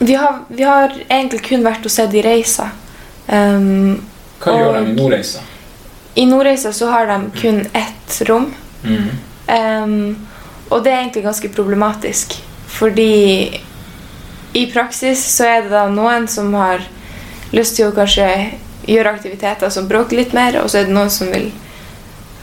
Vi 0.00 0.14
har, 0.14 0.38
vi 0.48 0.62
har 0.62 0.88
egentlig 1.10 1.42
kun 1.42 1.62
vært 1.62 1.84
og 1.84 1.90
sett 1.90 2.14
i 2.14 2.22
Reisa. 2.22 2.70
Um, 3.28 4.02
Hva 4.40 4.52
gjør 4.56 4.72
de 4.72 4.90
i 4.90 4.94
Nordreisa? 4.94 5.40
I 6.16 6.24
Nordreisa 6.24 6.72
så 6.72 6.90
har 6.90 7.06
de 7.06 7.30
kun 7.40 7.66
ett 7.74 8.22
rom. 8.28 8.54
Mm. 8.82 9.10
Um, 9.48 10.16
og 10.70 10.84
det 10.84 10.92
er 10.92 11.00
egentlig 11.02 11.24
ganske 11.26 11.48
problematisk. 11.54 12.36
Fordi 12.70 13.60
i 14.54 14.64
praksis 14.72 15.22
så 15.36 15.46
er 15.46 15.62
det 15.66 15.70
da 15.74 15.84
noen 15.90 16.28
som 16.30 16.52
har 16.54 16.84
lyst 17.54 17.76
til 17.76 17.88
å 17.90 17.94
kanskje 17.94 18.28
gjøre 18.86 19.12
aktiviteter 19.16 19.70
som 19.70 19.88
bråker 19.90 20.16
litt 20.18 20.32
mer, 20.34 20.60
og 20.62 20.70
så 20.70 20.80
er 20.80 20.88
det 20.88 20.94
noen 20.94 21.10
som 21.10 21.30
vil 21.30 21.50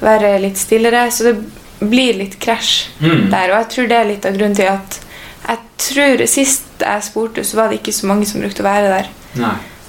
være 0.04 0.38
litt 0.44 0.60
stillere. 0.60 1.08
Så 1.12 1.24
det 1.30 1.36
blir 1.80 2.18
litt 2.20 2.38
krasj 2.40 2.88
Mm. 3.00 3.30
der. 3.30 3.52
Og 3.52 3.58
jeg 3.62 3.70
tror 3.74 3.88
det 3.88 3.98
er 3.98 4.08
litt 4.12 4.26
av 4.26 4.34
grunnen 4.38 4.56
til 4.56 4.66
at 4.72 5.00
jeg 5.48 5.58
tror 5.78 6.26
Sist 6.28 6.64
jeg 6.82 7.04
spurte, 7.04 7.44
så 7.46 7.58
var 7.58 7.70
det 7.70 7.80
ikke 7.80 7.94
så 7.94 8.08
mange 8.10 8.26
som 8.26 8.42
brukte 8.42 8.64
å 8.64 8.66
være 8.68 8.90
der. 8.90 9.08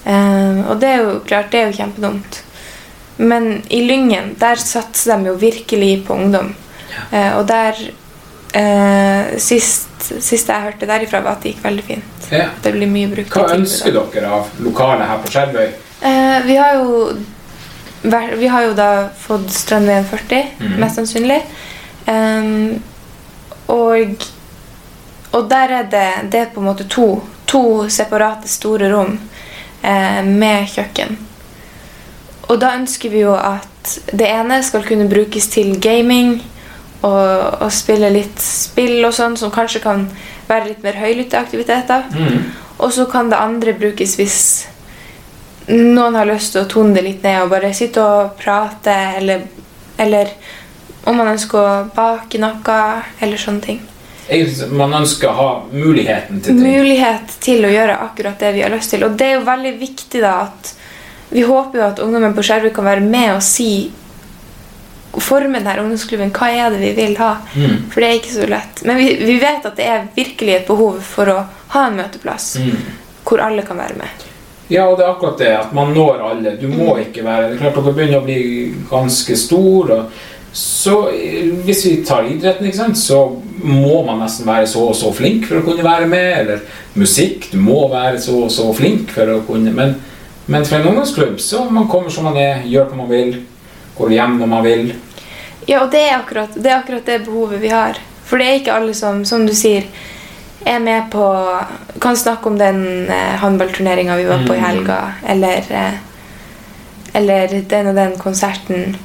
Um, 0.05 0.59
og 0.69 0.79
det 0.79 0.89
er 0.89 0.97
jo 1.03 1.19
klart, 1.25 1.51
det 1.51 1.59
er 1.59 1.71
jo 1.71 1.77
kjempedumt. 1.77 2.41
Men 3.17 3.63
i 3.69 3.81
Lyngen, 3.83 4.35
der 4.39 4.55
satser 4.55 5.17
de 5.17 5.27
jo 5.27 5.33
virkelig 5.41 6.05
på 6.07 6.13
ungdom. 6.15 6.53
Eh, 7.11 7.37
og 7.37 7.47
der 7.47 7.75
eh, 8.53 9.37
sist, 9.37 9.89
sist 10.21 10.47
jeg 10.49 10.61
hørte 10.63 10.87
derifra, 10.89 11.21
var 11.21 11.31
at 11.37 11.43
det 11.43 11.53
gikk 11.55 11.63
veldig 11.63 11.83
fint. 11.83 12.29
Ja. 12.31 12.49
Det 12.63 12.71
blir 12.73 12.87
mye 12.89 13.09
brukt. 13.11 13.33
Hva 13.33 13.53
ønsker 13.55 13.91
dere 13.95 14.31
av 14.39 14.49
lokalet 14.63 15.07
her 15.09 15.21
på 15.23 15.31
Skjervøy? 15.33 15.69
Eh, 16.01 16.39
vi 16.45 16.55
har 16.55 16.73
jo 16.79 17.17
Vi 18.39 18.47
har 18.47 18.63
jo 18.63 18.73
da 18.73 19.09
fått 19.19 19.49
Strandveien 19.51 20.05
40, 20.07 20.45
Mhm. 20.59 20.79
mest 20.79 20.95
sannsynlig. 20.95 21.41
Um, 22.07 22.81
og 23.67 24.23
og 25.33 25.49
der 25.49 25.69
er 25.69 25.83
det, 25.83 26.31
det 26.31 26.39
er 26.39 26.45
på 26.53 26.59
en 26.61 26.65
måte 26.65 26.87
to, 26.89 27.21
to 27.45 27.89
separate 27.89 28.47
store 28.47 28.89
rom 28.93 29.19
eh, 29.83 30.23
med 30.25 30.65
kjøkken. 30.67 31.17
Og 32.49 32.59
da 32.59 32.71
ønsker 32.79 33.09
vi 33.13 33.19
jo 33.19 33.35
at 33.35 33.99
det 34.11 34.27
ene 34.27 34.63
skal 34.63 34.83
kunne 34.87 35.09
brukes 35.09 35.47
til 35.47 35.75
gaming 35.79 36.39
og, 37.01 37.61
og 37.63 37.69
spille 37.73 38.09
litt 38.13 38.41
spill 38.43 39.05
og 39.07 39.13
sånn, 39.15 39.37
som 39.39 39.53
kanskje 39.53 39.83
kan 39.83 40.07
være 40.49 40.71
litt 40.71 40.83
mer 40.83 40.97
høylytte 40.99 41.39
aktiviteter. 41.39 42.09
Mm. 42.11 42.49
Og 42.79 42.93
så 42.95 43.05
kan 43.11 43.31
det 43.31 43.39
andre 43.39 43.75
brukes 43.77 44.15
hvis 44.19 44.39
noen 45.69 46.17
har 46.17 46.27
lyst 46.29 46.55
til 46.55 46.63
å 46.63 46.69
tone 46.69 46.95
det 46.95 47.05
litt 47.05 47.23
ned 47.25 47.43
og 47.43 47.51
bare 47.53 47.73
sitte 47.77 48.01
og 48.01 48.33
prate, 48.39 48.95
eller, 49.19 49.45
eller 50.01 50.31
om 51.09 51.17
man 51.19 51.33
ønsker 51.35 51.59
å 51.59 51.77
bake 51.95 52.41
noe, 52.41 52.81
eller 53.21 53.41
sånne 53.41 53.65
ting. 53.65 53.79
Egentlig, 54.29 54.67
Man 54.77 54.93
ønsker 54.93 55.29
å 55.31 55.37
ha 55.37 55.51
muligheten 55.71 56.41
til 56.41 56.53
ting. 56.53 56.61
Mulighet 56.61 57.37
til 57.41 57.65
å 57.65 57.71
gjøre 57.73 57.95
akkurat 58.05 58.41
det 58.41 58.51
vi 58.57 58.61
har 58.61 58.73
lyst 58.73 58.93
til. 58.93 59.05
Og 59.07 59.15
det 59.17 59.25
er 59.25 59.39
jo 59.39 59.47
veldig 59.47 59.71
viktig 59.79 60.21
da 60.21 60.35
at 60.43 60.73
vi 61.29 61.45
håper 61.45 61.79
jo 61.79 61.85
at 61.87 62.01
ungdommen 62.03 62.35
på 62.37 62.43
Skjervøy 62.45 62.71
kan 62.73 62.87
være 62.89 63.05
med 63.05 63.35
og 63.35 63.41
si 63.45 63.89
forme 65.23 65.59
denne 65.59 65.81
ungdomsklubben. 65.83 66.31
Hva 66.35 66.49
er 66.53 66.71
det 66.73 66.79
vi 66.83 66.91
vil 66.97 67.17
ha? 67.21 67.35
Mm. 67.55 67.77
For 67.91 68.01
det 68.01 68.09
er 68.09 68.17
ikke 68.19 68.33
så 68.37 68.47
lett. 68.49 68.81
Men 68.85 68.97
vi, 69.01 69.09
vi 69.25 69.37
vet 69.41 69.65
at 69.65 69.75
det 69.77 69.85
er 69.85 70.07
virkelig 70.15 70.55
et 70.55 70.67
behov 70.67 70.99
for 71.05 71.33
å 71.33 71.37
ha 71.75 71.85
en 71.87 71.97
møteplass 71.99 72.55
Mm. 72.59 72.75
hvor 73.23 73.41
alle 73.45 73.61
kan 73.61 73.77
være 73.77 73.97
med. 73.99 74.25
Ja, 74.69 74.83
og 74.87 74.97
det 74.99 75.05
er 75.05 75.11
akkurat 75.15 75.37
det, 75.41 75.53
at 75.57 75.71
man 75.73 75.93
når 75.93 76.19
alle. 76.29 76.51
Du 76.61 76.67
må 76.69 76.95
ikke 77.01 77.23
være 77.25 77.47
Det 77.49 77.55
er 77.55 77.61
klart 77.63 77.77
dere 77.79 77.93
begynner 77.93 78.19
å 78.21 78.25
bli 78.25 78.73
ganske 78.89 79.35
stor. 79.37 79.93
Så 80.53 80.95
Hvis 81.65 81.85
vi 81.85 81.95
tar 82.05 82.25
idretten, 82.25 82.65
ikke 82.65 82.77
sant, 82.77 82.97
så 82.97 83.19
må 83.63 84.03
man 84.05 84.19
nesten 84.23 84.45
være 84.47 84.67
så 84.67 84.87
og 84.89 84.95
så 84.97 85.11
flink 85.13 85.45
for 85.49 85.59
å 85.59 85.65
kunne 85.65 85.83
være 85.85 86.07
med. 86.09 86.37
Eller 86.39 86.59
musikk. 86.95 87.51
Du 87.51 87.57
må 87.57 87.87
være 87.91 88.19
så 88.21 88.43
og 88.45 88.51
så 88.53 88.69
flink 88.73 89.09
for 89.13 89.29
å 89.29 89.41
kunne 89.47 89.73
Men, 89.73 89.95
men 90.47 90.65
for 90.65 90.77
en 90.79 90.87
ungdomsklubb 90.89 91.39
så 91.41 91.65
man 91.69 91.87
kommer 91.87 92.09
som 92.09 92.23
man 92.29 92.37
er, 92.37 92.63
gjør 92.65 92.89
hva 92.89 92.97
man 93.03 93.09
vil, 93.09 93.35
går 93.97 94.09
hjem 94.15 94.37
når 94.39 94.47
man 94.47 94.63
vil. 94.63 94.93
Ja, 95.69 95.83
og 95.85 95.91
det 95.93 96.01
er, 96.07 96.15
akkurat, 96.17 96.55
det 96.57 96.71
er 96.71 96.79
akkurat 96.81 97.05
det 97.05 97.19
behovet 97.27 97.61
vi 97.61 97.69
har. 97.73 97.99
For 98.25 98.41
det 98.41 98.47
er 98.49 98.59
ikke 98.59 98.73
alle 98.73 98.93
som, 98.97 99.23
som 99.25 99.45
du 99.45 99.53
sier, 99.57 99.85
er 100.67 100.79
med 100.83 101.05
på 101.13 101.23
Kan 102.03 102.17
snakke 102.19 102.49
om 102.51 102.57
den 102.59 102.81
eh, 103.09 103.35
håndballturneringa 103.41 104.15
vi 104.19 104.25
var 104.27 104.41
på 104.47 104.53
i 104.55 104.59
Mm. 104.59 104.65
helga, 104.65 104.97
eller 105.27 105.69
eh, 105.69 105.93
Eller 107.13 107.47
den 107.69 107.87
og 107.87 107.95
den 107.95 108.17
konserten. 108.21 108.95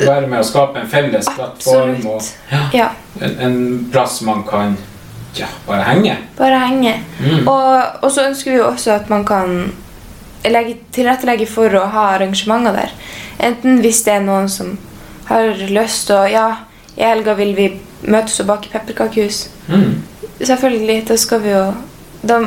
Være 0.00 0.26
med 0.28 0.40
å 0.42 0.44
skape 0.44 0.80
en 0.82 0.88
felles 0.90 1.28
plattform 1.36 2.02
og 2.06 2.18
Absolutt. 2.18 2.34
ja, 2.52 2.62
Ja, 2.74 2.88
en, 3.22 3.36
en 3.40 3.56
plass 3.92 4.18
man 4.26 4.42
kan 4.44 4.76
ja, 5.38 5.46
bare 5.66 5.82
henge. 5.86 6.16
bare 6.38 6.58
henge. 6.66 6.94
Mm. 7.20 7.46
Og, 7.48 7.82
og 8.02 8.10
så 8.12 8.26
ønsker 8.28 8.50
vi 8.50 8.56
jo 8.58 8.66
også 8.68 8.92
at 8.96 9.08
man 9.12 9.24
kan 9.24 9.72
legge, 10.44 10.76
tilrettelegge 10.92 11.46
for 11.48 11.72
å 11.80 11.86
ha 11.94 12.04
arrangementer 12.16 12.76
der. 12.76 12.92
Enten 13.38 13.80
hvis 13.84 14.02
det 14.04 14.14
er 14.18 14.26
noen 14.26 14.48
som 14.52 14.74
har 15.28 15.66
lyst 15.70 16.10
å 16.14 16.22
Ja, 16.30 16.48
i 16.96 17.04
helga 17.04 17.34
vil 17.36 17.54
vi 17.56 17.66
møtes 18.06 18.40
og 18.40 18.48
bake 18.50 18.70
pepperkakehus. 18.72 19.46
Mm. 19.68 20.02
Selvfølgelig, 20.40 21.02
da 21.08 21.16
skal 21.16 21.42
vi 21.42 21.52
jo 21.54 21.64
Da 22.26 22.38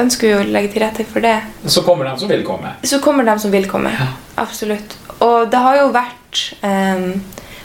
ønsker 0.00 0.26
vi 0.26 0.32
jo 0.32 0.42
å 0.42 0.50
legge 0.50 0.72
til 0.74 0.82
rette 0.84 1.04
for 1.08 1.24
det. 1.24 1.38
Så 1.66 1.82
kommer 1.86 2.08
de 2.08 2.20
som 2.20 2.30
vil 2.30 2.44
komme. 2.46 2.74
Så 2.84 3.00
kommer 3.04 3.26
de 3.26 3.34
som 3.40 3.52
vil 3.52 3.66
komme. 3.68 3.92
Ja. 3.92 4.10
Absolutt. 4.40 4.96
Og 5.24 5.48
det 5.50 5.60
har 5.64 5.78
jo 5.80 5.88
vært 5.94 6.42
ehm, 6.66 7.22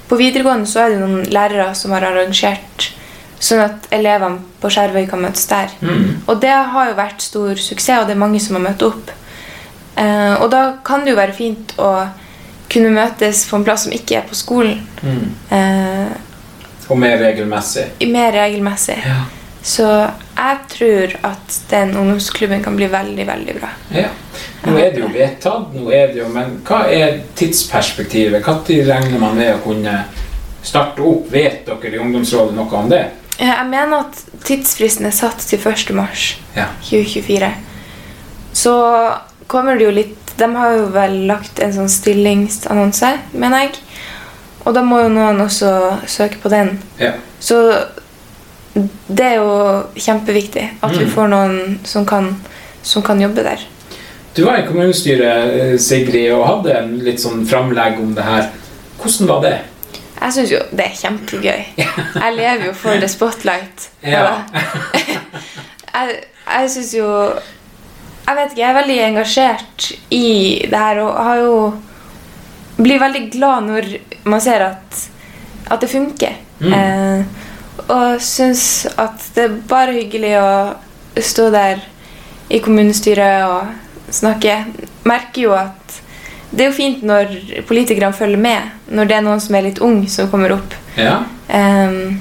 På 0.08 0.18
videregående 0.20 0.68
så 0.68 0.86
er 0.86 0.94
det 0.94 1.02
noen 1.02 1.28
lærere 1.32 1.72
som 1.76 1.94
har 1.96 2.04
arrangert 2.08 2.92
sånn 3.42 3.62
at 3.64 3.88
elevene 3.96 4.44
på 4.62 4.70
Skjervøy 4.70 5.08
kan 5.10 5.22
møtes 5.24 5.48
der. 5.50 5.72
Mm. 5.82 6.22
Og 6.30 6.42
det 6.44 6.52
har 6.52 6.90
jo 6.92 6.98
vært 6.98 7.24
stor 7.26 7.58
suksess, 7.58 8.04
og 8.04 8.10
det 8.10 8.14
er 8.14 8.22
mange 8.22 8.42
som 8.44 8.58
har 8.60 8.66
møtt 8.68 8.84
opp. 8.86 9.10
Eh, 9.98 10.34
og 10.36 10.52
da 10.54 10.62
kan 10.86 11.06
det 11.06 11.14
jo 11.14 11.18
være 11.18 11.36
fint 11.36 11.74
å 11.82 11.90
kunne 12.72 12.90
møtes 12.96 13.44
på 13.50 13.58
en 13.60 13.64
plass 13.68 13.84
som 13.88 13.94
ikke 13.96 14.18
er 14.22 14.28
på 14.30 14.36
skolen. 14.38 14.82
Mm. 15.04 15.30
Eh, 15.52 16.18
Og 16.92 16.98
mer 17.00 17.18
regelmessig. 17.22 17.86
mer 18.12 18.32
regelmessig. 18.36 18.98
Ja. 19.06 19.20
Så 19.64 19.86
jeg 20.38 20.58
tror 20.72 21.12
at 21.28 21.58
den 21.70 21.92
ungdomsklubben 21.98 22.64
kan 22.64 22.76
bli 22.76 22.88
veldig, 22.90 23.28
veldig 23.28 23.56
bra. 23.60 23.70
Ja. 23.94 24.08
Nå 24.66 24.74
er 24.78 24.92
det 24.92 25.00
jo 25.04 25.08
vedtatt, 25.14 25.74
nå 25.76 25.92
er 25.94 26.08
det 26.08 26.18
jo, 26.24 26.28
men 26.34 26.56
hva 26.66 26.80
er 26.90 27.20
tidsperspektivet? 27.38 28.42
Når 28.46 28.86
regner 28.88 29.20
man 29.22 29.36
med 29.38 29.56
å 29.56 29.62
kunne 29.64 30.04
starte 30.64 31.02
opp? 31.06 31.30
Vet 31.32 31.66
dere 31.70 31.96
i 31.96 32.00
ungdomsrådet 32.02 32.56
noe 32.58 32.74
om 32.78 32.90
det? 32.90 33.04
Eh, 33.40 33.48
Jeg 33.48 33.68
mener 33.70 34.00
at 34.00 34.24
tidsfristen 34.44 35.06
er 35.06 35.12
satt 35.12 35.38
til 35.40 35.60
1. 35.60 35.94
mars 35.96 36.38
Ja. 36.56 36.66
2024. 36.90 37.54
Så 38.54 38.74
kommer 39.52 39.76
det 39.80 39.86
jo 39.90 39.92
litt 39.96 40.18
De 40.40 40.48
har 40.56 40.72
jo 40.78 40.86
vel 40.94 41.18
lagt 41.30 41.60
en 41.62 41.74
sånn 41.76 41.90
stillingsannonse, 41.92 43.10
mener 43.36 43.66
jeg. 43.66 43.76
Og 44.66 44.74
da 44.74 44.82
må 44.86 45.02
jo 45.04 45.10
noen 45.12 45.42
også 45.44 45.72
søke 46.10 46.40
på 46.42 46.50
den. 46.54 46.78
ja. 47.00 47.12
Så 47.40 47.58
det 49.12 49.26
er 49.26 49.36
jo 49.42 49.84
kjempeviktig 50.00 50.64
at 50.82 50.92
vi 50.96 51.04
Mm. 51.06 51.12
får 51.12 51.28
noen 51.28 51.80
som 51.84 52.06
kan, 52.06 52.30
som 52.84 53.02
kan 53.04 53.20
jobbe 53.22 53.44
der. 53.44 53.60
Du 54.36 54.44
var 54.46 54.58
i 54.62 54.66
kommunestyret, 54.68 55.74
eh, 55.74 55.78
Sigrid, 55.78 56.32
og 56.32 56.46
hadde 56.48 56.78
en 56.80 57.00
litt 57.04 57.20
sånn 57.20 57.46
framlegg 57.46 58.00
om 58.00 58.14
det 58.16 58.24
her. 58.24 58.50
Hvordan 59.02 59.28
var 59.28 59.42
det? 59.42 59.58
Jeg 60.22 60.34
syns 60.34 60.52
jo 60.52 60.60
det 60.72 60.86
er 60.86 60.96
kjempegøy. 61.02 61.66
Jeg 62.24 62.36
lever 62.38 62.66
jo 62.68 62.74
for 62.74 63.00
the 63.00 63.08
spotlight. 63.08 63.90
Ja. 64.04 64.44
jeg 65.96 66.24
jeg 66.48 66.70
syns 66.70 66.94
jo 66.96 67.08
Jeg 68.32 68.38
vet 68.38 68.52
ikke, 68.54 68.62
jeg 68.62 68.70
er 68.70 68.78
veldig 68.78 69.00
engasjert 69.10 69.86
i 70.16 70.28
det 70.72 70.80
her 70.80 71.02
og 71.04 71.18
har 71.20 71.40
jo 71.42 71.56
Blir 72.82 73.02
veldig 73.02 73.26
glad 73.34 73.66
når 73.68 73.88
man 74.32 74.42
ser 74.42 74.64
at, 74.66 75.02
at 75.70 75.84
det 75.84 75.90
funker. 75.92 76.38
Mm. 76.64 76.72
Eh, 76.74 77.26
og 77.92 78.22
syns 78.24 78.88
at 78.96 79.22
det 79.36 79.44
er 79.44 79.58
bare 79.70 79.94
hyggelig 79.94 80.32
å 80.40 81.20
stå 81.22 81.50
der 81.54 81.84
i 82.50 82.62
kommunestyret 82.64 83.44
og 83.46 84.16
snakke. 84.16 84.56
Merker 85.06 85.44
jo 85.44 85.54
at 85.54 86.00
det 86.50 86.66
er 86.66 86.72
jo 86.72 86.78
fint 86.80 87.04
når 87.06 87.36
politikerne 87.70 88.16
følger 88.18 88.42
med, 88.42 88.72
når 88.90 89.12
det 89.12 89.20
er 89.20 89.28
noen 89.28 89.44
som 89.44 89.60
er 89.60 89.68
litt 89.68 89.84
ung, 89.84 90.02
som 90.10 90.32
kommer 90.32 90.56
opp. 90.56 90.74
Ja. 90.98 91.20
Um, 91.52 92.18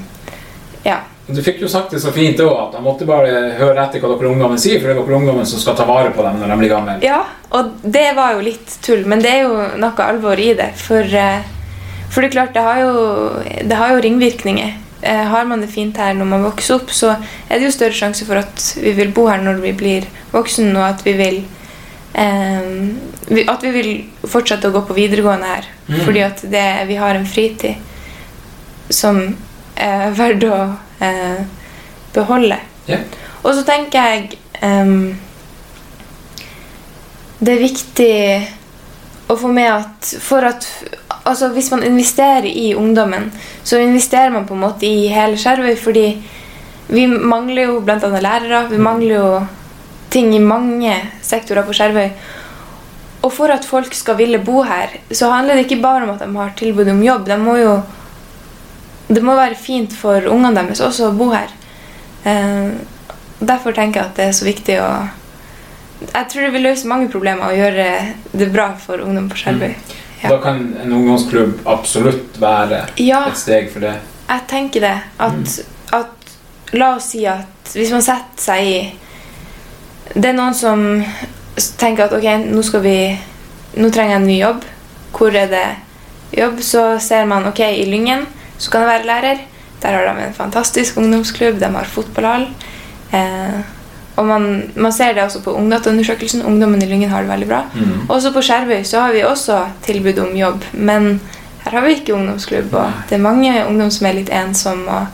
ja. 0.85 1.01
Du 1.35 1.43
fikk 1.45 1.61
jo 1.65 1.69
sagt 1.71 1.95
det 1.95 2.01
så 2.03 2.13
fint 2.15 2.41
òg, 2.43 2.53
at 2.67 2.77
de 2.77 2.83
måtte 2.85 3.07
bare 3.09 3.55
høre 3.59 3.85
etter 3.85 4.03
hva 4.03 4.13
dere 4.15 4.33
ungdommen 4.33 4.61
sier, 4.61 4.81
for 4.81 4.91
det 4.91 4.97
er 4.97 5.01
dere 5.01 5.21
ungdommen 5.21 5.49
som 5.49 5.63
skal 5.63 5.77
ta 5.79 5.87
vare 5.89 6.13
på 6.15 6.25
dem 6.27 6.41
når 6.41 6.53
de 6.53 6.59
blir 6.63 6.73
gamle. 6.73 6.99
ja, 7.05 7.23
og 7.57 7.73
det 7.83 8.11
var 8.19 8.37
jo 8.37 8.45
litt 8.47 8.77
tull, 8.85 9.03
men 9.11 9.23
det 9.23 9.33
er 9.33 9.43
jo 9.47 9.57
noe 9.83 10.07
alvor 10.07 10.39
i 10.39 10.53
det. 10.59 10.71
For, 10.79 11.03
eh, 11.03 11.43
for 12.11 12.23
det 12.23 12.31
er 12.31 12.37
klart, 12.37 12.55
det 12.55 12.67
har 12.67 12.81
jo, 12.85 12.95
det 13.67 13.79
har 13.79 13.95
jo 13.95 14.05
ringvirkninger. 14.07 14.77
Eh, 15.03 15.25
har 15.33 15.45
man 15.49 15.63
det 15.65 15.71
fint 15.73 15.97
her 15.97 16.15
når 16.15 16.29
man 16.29 16.45
vokser 16.45 16.77
opp, 16.77 16.91
så 16.93 17.15
er 17.17 17.59
det 17.59 17.71
jo 17.71 17.75
større 17.75 17.97
sjanse 17.97 18.27
for 18.29 18.41
at 18.41 18.67
vi 18.83 18.93
vil 18.99 19.15
bo 19.17 19.27
her 19.31 19.41
når 19.43 19.63
vi 19.65 19.73
blir 19.73 20.09
voksen, 20.35 20.71
og 20.77 20.85
at 20.93 21.07
vi 21.07 21.17
vil 21.19 21.41
eh, 22.15 23.47
At 23.47 23.63
vi 23.63 23.71
vil 23.71 23.91
fortsette 24.27 24.67
å 24.67 24.75
gå 24.75 24.81
på 24.89 24.97
videregående 24.97 25.47
her. 25.47 25.69
Mm. 25.87 26.01
Fordi 26.03 26.23
at 26.27 26.41
det, 26.51 26.67
vi 26.89 26.97
har 26.99 27.15
en 27.15 27.27
fritid 27.27 27.79
som 28.91 29.23
er 29.81 30.15
verdt 30.17 30.47
å 30.49 30.61
eh, 31.05 31.43
beholde. 32.15 32.59
Yeah. 32.89 33.05
Og 33.43 33.55
så 33.57 33.65
tenker 33.65 34.05
jeg 34.05 34.39
um, 34.61 35.13
Det 37.41 37.55
er 37.55 37.63
viktig 37.63 38.15
å 39.31 39.37
få 39.39 39.51
med 39.55 39.71
at 39.71 40.11
for 40.21 40.45
at 40.45 40.67
Altså 41.31 41.51
hvis 41.55 41.71
man 41.71 41.85
investerer 41.87 42.49
i 42.49 42.73
ungdommen, 42.75 43.29
så 43.63 43.79
investerer 43.79 44.33
man 44.35 44.47
på 44.49 44.57
en 44.57 44.63
måte 44.65 44.89
i 44.89 45.07
hele 45.13 45.37
Skjervøy, 45.39 45.75
fordi 45.79 46.07
vi 46.91 47.05
mangler 47.07 47.69
jo 47.69 47.77
bl.a. 47.85 47.99
lærere. 48.25 48.65
Vi 48.71 48.81
mangler 48.83 49.15
jo 49.15 49.27
ting 50.11 50.33
i 50.35 50.41
mange 50.43 50.97
sektorer 51.23 51.69
på 51.69 51.77
Skjervøy. 51.77 52.09
Og 53.21 53.35
for 53.37 53.53
at 53.53 53.69
folk 53.69 53.95
skal 53.95 54.17
ville 54.19 54.41
bo 54.43 54.65
her, 54.67 54.97
så 55.13 55.29
handler 55.31 55.61
det 55.61 55.69
ikke 55.69 55.83
bare 55.85 56.09
om 56.09 56.15
at 56.17 56.25
de 56.25 56.31
har 56.35 56.57
tilbud 56.59 56.89
om 56.89 57.05
jobb. 57.05 57.29
De 57.29 57.39
må 57.39 57.59
jo 57.61 57.77
det 59.11 59.23
må 59.27 59.35
være 59.35 59.59
fint 59.59 59.93
for 59.97 60.27
ungene 60.31 60.63
deres 60.63 60.81
også 60.87 61.09
å 61.11 61.15
bo 61.19 61.31
her. 61.35 61.51
Eh, 62.25 62.71
derfor 63.41 63.75
tenker 63.75 64.01
jeg 64.01 64.11
at 64.11 64.21
det 64.21 64.29
er 64.31 64.37
så 64.37 64.47
viktig 64.47 64.77
å 64.85 64.91
Jeg 66.01 66.29
tror 66.33 66.47
det 66.47 66.53
vil 66.55 66.63
løse 66.65 66.89
mange 66.89 67.11
problemer 67.13 67.51
å 67.51 67.57
gjøre 67.57 67.87
det 68.33 68.47
bra 68.55 68.71
for 68.81 69.03
ungdom 69.05 69.27
på 69.29 69.37
Skjervøy. 69.37 69.75
Ja. 70.23 70.31
Da 70.31 70.39
kan 70.41 70.63
en 70.81 70.93
ungdomsklubb 70.97 71.61
absolutt 71.69 72.39
være 72.41 72.87
Ja, 73.01 73.23
et 73.29 73.37
steg 73.41 73.69
for 73.73 73.81
det. 73.85 73.95
jeg 74.29 74.47
tenker 74.49 74.81
det. 74.81 74.95
At, 75.19 75.61
at 75.93 76.17
La 76.73 76.95
oss 76.97 77.11
si 77.13 77.25
at 77.27 77.73
hvis 77.75 77.91
man 77.91 78.03
setter 78.05 78.41
seg 78.41 78.67
i 78.67 78.95
Det 80.15 80.29
er 80.31 80.37
noen 80.37 80.55
som 80.55 80.85
tenker 81.81 82.05
at 82.07 82.13
ok, 82.17 82.27
nå 82.53 82.63
skal 82.63 82.85
vi 82.85 82.97
Nå 83.77 83.91
trenger 83.91 84.17
jeg 84.17 84.21
en 84.21 84.27
ny 84.27 84.37
jobb. 84.41 84.65
Hvor 85.15 85.35
er 85.37 85.47
det 85.51 85.67
jobb? 86.35 86.61
Så 86.63 86.85
ser 87.03 87.25
man 87.31 87.47
ok, 87.47 87.61
i 87.61 87.85
Lyngen 87.87 88.25
så 88.61 88.71
kan 88.71 88.85
jeg 88.85 88.93
være 88.93 89.09
lærer. 89.09 89.45
Der 89.81 89.97
har 89.97 90.07
de 90.07 90.27
en 90.29 90.37
fantastisk 90.37 90.99
ungdomsklubb. 91.01 91.61
De 91.61 91.69
har 91.73 91.89
fotballhall. 91.89 92.51
Eh, 93.17 93.61
og 94.21 94.27
man, 94.27 94.73
man 94.77 94.93
ser 94.93 95.15
det 95.17 95.23
også 95.23 95.41
på 95.41 95.55
Ungdataundersøkelsen. 95.57 96.43
Ungdommen 96.45 96.83
i 96.83 96.87
Lyngen 96.87 97.09
har 97.09 97.25
det 97.25 97.31
veldig 97.31 97.49
bra. 97.49 97.63
Mm. 97.75 98.03
Også 98.09 98.33
på 98.35 98.43
Skjervøy 98.45 98.83
så 98.85 99.07
har 99.07 99.15
vi 99.17 99.25
også 99.25 99.63
tilbud 99.87 100.19
om 100.21 100.37
jobb, 100.37 100.65
men 100.73 101.15
her 101.65 101.79
har 101.79 101.87
vi 101.87 101.95
ikke 101.97 102.15
ungdomsklubb. 102.15 102.75
Og 102.75 102.93
det 103.09 103.17
er 103.17 103.25
mange 103.25 103.55
ungdom 103.65 103.91
som 103.91 104.07
er 104.07 104.19
litt 104.19 104.33
ensomme 104.35 104.91
og 104.91 105.07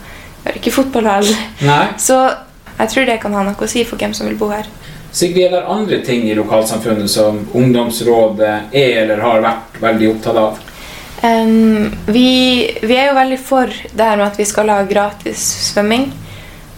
har 0.46 0.58
ikke 0.58 0.74
fotballhall. 0.74 1.28
Så 2.08 2.18
jeg 2.76 2.88
tror 2.92 3.06
det 3.06 3.20
kan 3.22 3.34
ha 3.38 3.46
noe 3.46 3.62
å 3.62 3.70
si 3.70 3.84
for 3.86 4.00
hvem 4.00 4.14
som 4.14 4.26
vil 4.26 4.38
bo 4.40 4.50
her. 4.50 4.66
Sigrid, 5.16 5.46
er 5.46 5.54
det 5.54 5.62
andre 5.72 6.02
ting 6.04 6.26
i 6.28 6.34
lokalsamfunnet 6.36 7.08
som 7.08 7.38
ungdomsrådet 7.56 8.74
er 8.76 9.04
eller 9.04 9.22
har 9.22 9.44
vært 9.44 9.78
veldig 9.80 10.10
opptatt 10.16 10.40
av? 10.42 10.58
Em, 11.24 11.90
vi, 12.06 12.28
vi 12.82 12.96
er 12.96 13.10
jo 13.10 13.16
veldig 13.16 13.38
for 13.40 13.72
det 13.72 14.04
her 14.04 14.18
med 14.20 14.26
at 14.28 14.38
vi 14.38 14.46
skal 14.48 14.70
ha 14.72 14.82
gratis 14.88 15.42
svømming. 15.70 16.10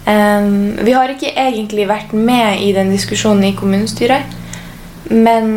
Um, 0.09 0.79
vi 0.85 0.95
har 0.95 1.11
ikke 1.11 1.35
egentlig 1.37 1.85
vært 1.89 2.13
med 2.15 2.63
i 2.63 2.71
den 2.73 2.89
diskusjonen 2.93 3.51
i 3.51 3.55
kommunestyret, 3.57 4.37
men 5.09 5.49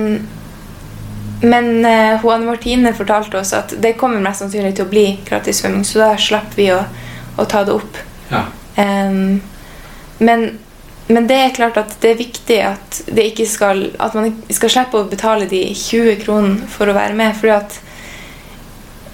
men 1.43 1.83
uh, 1.83 2.21
hun 2.23 2.33
Anne 2.37 2.47
Martine 2.47 2.93
fortalte 2.95 3.41
oss 3.41 3.51
at 3.57 3.73
det 3.83 3.97
kommer 3.99 4.23
mest 4.23 4.45
sannsynlig 4.45 4.77
til 4.79 4.87
å 4.87 4.91
bli 4.93 5.07
gratis 5.27 5.59
svømming, 5.59 5.83
så 5.87 5.99
da 5.99 6.11
slapp 6.21 6.53
vi 6.55 6.69
å, 6.71 6.79
å 7.35 7.47
ta 7.51 7.65
det 7.67 7.75
opp. 7.75 7.99
Ja. 8.31 8.45
Um, 8.77 9.41
men, 10.23 10.45
men 11.09 11.27
det 11.27 11.39
er 11.41 11.57
klart 11.57 11.81
at 11.81 11.97
det 12.03 12.13
er 12.13 12.21
viktig 12.21 12.59
at, 12.63 13.01
det 13.11 13.27
skal, 13.51 13.89
at 13.99 14.15
man 14.15 14.31
skal 14.55 14.71
slippe 14.71 15.01
å 15.01 15.09
betale 15.11 15.51
de 15.51 15.65
20 15.75 16.23
kronene 16.23 16.71
for 16.71 16.87
å 16.87 16.95
være 16.95 17.19
med. 17.19 17.35
Fordi 17.41 17.57
at 17.57 17.81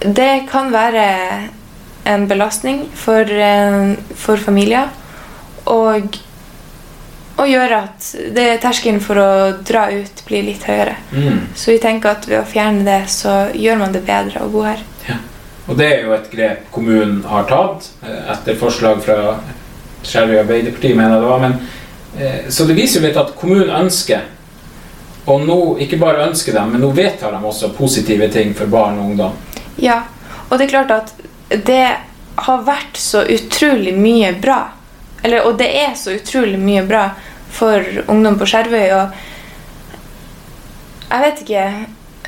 det 0.01 0.49
kan 0.51 0.73
være 0.73 1.05
en 2.09 2.29
belastning 2.29 2.87
for, 2.95 3.23
eh, 3.23 3.95
for 4.15 4.37
familier. 4.37 4.89
Og, 5.69 6.19
og 7.37 7.49
gjøre 7.49 7.83
at 7.83 8.13
det, 8.35 8.47
terskelen 8.63 9.03
for 9.05 9.21
å 9.21 9.33
dra 9.67 9.89
ut 9.93 10.23
blir 10.27 10.47
litt 10.47 10.65
høyere. 10.65 10.97
Mm. 11.13 11.43
Så 11.55 11.75
vi 11.75 11.83
tenker 11.83 12.15
at 12.15 12.29
ved 12.29 12.41
å 12.41 12.47
fjerne 12.49 12.87
det, 12.87 13.03
så 13.13 13.51
gjør 13.53 13.83
man 13.83 13.93
det 13.93 14.07
bedre 14.09 14.47
å 14.47 14.53
bo 14.53 14.65
her. 14.67 14.81
Og 15.69 15.77
det 15.77 15.87
er 15.93 16.07
jo 16.07 16.15
et 16.17 16.31
grep 16.33 16.71
kommunen 16.73 17.21
har 17.29 17.45
tatt, 17.49 17.91
eh, 18.03 18.33
etter 18.33 18.57
forslag 18.57 19.03
fra 19.05 19.37
Skjervøy 20.03 20.41
Arbeiderparti, 20.41 20.95
mener 20.95 21.11
jeg 21.11 21.21
det 21.21 21.29
var. 21.29 21.39
Men, 21.39 21.59
eh, 22.19 22.49
så 22.49 22.67
det 22.67 22.77
viser 22.77 23.01
jo 23.01 23.07
litt 23.07 23.21
at 23.21 23.35
kommunen 23.37 23.85
ønsker, 23.85 24.23
og 25.27 25.45
nå 25.45 25.77
ikke 25.85 25.99
bare 26.01 26.25
ønsker 26.31 26.53
dem, 26.57 26.73
men 26.73 26.81
nå 26.81 26.89
vedtar 26.97 27.33
de 27.33 27.45
også 27.45 27.75
positive 27.77 28.31
ting 28.33 28.55
for 28.55 28.67
barn 28.67 28.99
og 28.99 29.11
ungdom. 29.11 29.37
Ja, 29.83 30.03
og 30.49 30.59
det 30.59 30.67
er 30.67 30.75
klart 30.75 30.91
at 30.95 31.13
det 31.49 31.85
har 32.39 32.67
vært 32.67 32.99
så 33.01 33.25
utrolig 33.27 33.95
mye 33.99 34.33
bra. 34.39 34.61
Eller, 35.23 35.47
og 35.47 35.59
det 35.59 35.69
er 35.81 35.95
så 35.99 36.15
utrolig 36.17 36.59
mye 36.61 36.85
bra 36.87 37.09
for 37.55 37.85
ungdom 38.07 38.39
på 38.39 38.47
Skjervøy. 38.49 38.91
Og 38.95 39.07
jeg 41.09 41.25
vet 41.25 41.41
ikke 41.45 41.65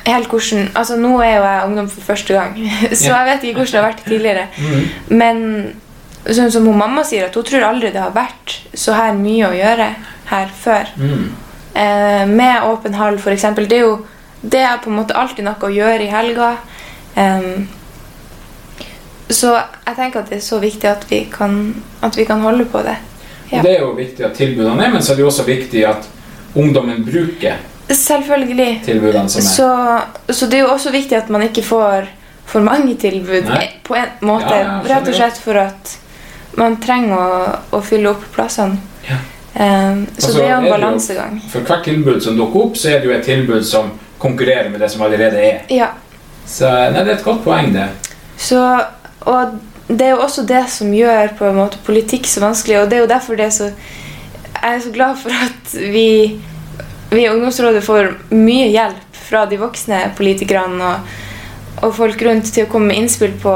helt 0.01 0.31
hvordan 0.31 0.71
Altså, 0.75 0.97
nå 0.97 1.13
er 1.21 1.35
jo 1.35 1.43
jeg 1.45 1.67
ungdom 1.67 1.89
for 1.91 2.01
første 2.01 2.33
gang, 2.33 2.55
så 3.03 3.11
jeg 3.13 3.27
vet 3.27 3.43
ikke 3.45 3.61
hvordan 3.61 3.71
det 3.71 3.81
har 3.81 3.89
vært 3.89 4.05
tidligere. 4.07 4.47
Mm. 4.57 4.81
Men 5.21 5.37
sånn 6.25 6.51
som 6.53 6.65
hun 6.69 6.77
mamma 6.77 7.03
sier, 7.07 7.27
at 7.27 7.37
hun 7.37 7.45
tror 7.47 7.67
aldri 7.67 7.93
det 7.93 8.01
har 8.01 8.15
vært 8.15 8.57
så 8.77 8.97
her 8.97 9.13
mye 9.17 9.49
å 9.49 9.57
gjøre 9.57 9.87
her 10.31 10.51
før. 10.63 10.91
Mm. 10.97 11.29
Eh, 11.81 12.25
med 12.29 12.67
åpen 12.67 12.97
hall, 12.99 13.17
f.eks. 13.21 13.47
Det 13.61 13.77
er 13.77 13.85
jo 13.85 13.95
det 14.41 14.61
er 14.65 14.79
på 14.81 14.89
en 14.89 14.97
måte 14.97 15.17
alltid 15.17 15.45
noe 15.45 15.67
å 15.67 15.73
gjøre 15.73 16.05
i 16.05 16.11
helga. 16.11 16.55
Em, 17.15 17.67
så 19.31 19.55
jeg 19.55 19.95
tenker 19.95 20.21
at 20.21 20.29
det 20.31 20.37
er 20.39 20.45
så 20.45 20.59
viktig 20.59 20.89
at 20.89 21.05
vi 21.09 21.23
kan, 21.31 21.75
at 22.03 22.17
vi 22.17 22.25
kan 22.27 22.43
holde 22.43 22.65
på 22.65 22.83
det. 22.85 22.97
Ja. 23.51 23.61
Det 23.61 23.75
er 23.75 23.83
jo 23.83 23.91
viktig 23.95 24.25
at 24.25 24.35
tilbudene 24.37 24.85
er, 24.85 24.93
men 24.93 25.03
så 25.03 25.13
er 25.13 25.19
det 25.19 25.25
jo 25.25 25.31
også 25.31 25.43
viktig 25.47 25.83
at 25.87 26.07
ungdommen 26.55 27.03
bruker 27.05 27.59
Selvfølgelig. 27.91 28.81
tilbudene 28.85 29.29
som 29.29 29.41
er. 29.41 29.47
Så, 29.47 30.33
så 30.33 30.47
det 30.47 30.59
er 30.59 30.65
jo 30.65 30.71
også 30.71 30.91
viktig 30.91 31.17
at 31.17 31.29
man 31.29 31.43
ikke 31.43 31.63
får 31.63 32.07
for 32.45 32.63
mange 32.63 32.95
tilbud 32.99 33.47
Nei. 33.47 33.67
på 33.83 33.95
en 33.95 34.15
måte. 34.27 34.55
Ja, 34.55 34.79
rett 34.87 35.07
og 35.07 35.15
slett 35.15 35.39
for 35.39 35.59
at 35.59 35.97
man 36.59 36.77
trenger 36.83 37.15
å, 37.15 37.27
å 37.77 37.81
fylle 37.85 38.11
opp 38.11 38.23
plassene. 38.35 38.79
Ja. 39.07 39.19
Um, 39.51 40.05
så 40.15 40.29
altså, 40.29 40.37
det 40.37 40.43
er 40.43 40.49
jo 40.49 40.53
er 40.53 40.61
en 40.61 40.71
balansegang. 40.71 41.41
For 41.51 41.67
hvert 41.67 41.83
tilbud 41.87 42.21
som 42.23 42.39
dukker 42.39 42.65
opp, 42.65 42.79
så 42.79 42.93
er 42.93 43.01
det 43.01 43.09
jo 43.09 43.15
et 43.15 43.27
tilbud 43.27 43.67
som 43.67 43.91
konkurrerer 44.21 44.69
med 44.71 44.79
det 44.83 44.91
som 44.93 45.03
allerede 45.03 45.43
er. 45.43 45.61
Ja. 45.71 45.91
Så 46.51 46.69
nei, 46.69 46.99
det 46.99 47.13
er 47.13 47.17
et 47.17 47.25
godt 47.25 47.43
poeng, 47.45 47.71
det. 47.73 47.87
Så, 48.41 48.61
og 49.29 49.57
det 49.87 50.07
er 50.07 50.15
jo 50.15 50.23
også 50.25 50.43
det 50.47 50.63
som 50.71 50.93
gjør 50.93 51.35
på 51.39 51.47
en 51.47 51.59
måte 51.61 51.79
politikk 51.85 52.27
så 52.27 52.43
vanskelig, 52.43 52.79
og 52.81 52.89
det 52.91 52.97
er 52.97 53.05
jo 53.05 53.11
derfor 53.11 53.39
det 53.39 53.47
er 53.49 53.57
så 53.57 53.71
Jeg 54.61 54.75
er 54.75 54.81
så 54.83 54.91
glad 54.93 55.15
for 55.17 55.33
at 55.33 55.71
vi, 55.73 56.37
vi 57.09 57.23
i 57.23 57.29
ungdomsrådet 57.29 57.83
får 57.83 58.11
mye 58.29 58.67
hjelp 58.69 59.15
fra 59.15 59.45
de 59.49 59.57
voksne 59.57 60.01
politikerne 60.17 60.85
og, 60.85 61.15
og 61.81 61.95
folk 61.95 62.21
rundt 62.27 62.51
til 62.53 62.67
å 62.67 62.69
komme 62.69 62.91
med 62.91 62.99
innspill 63.01 63.33
på 63.41 63.55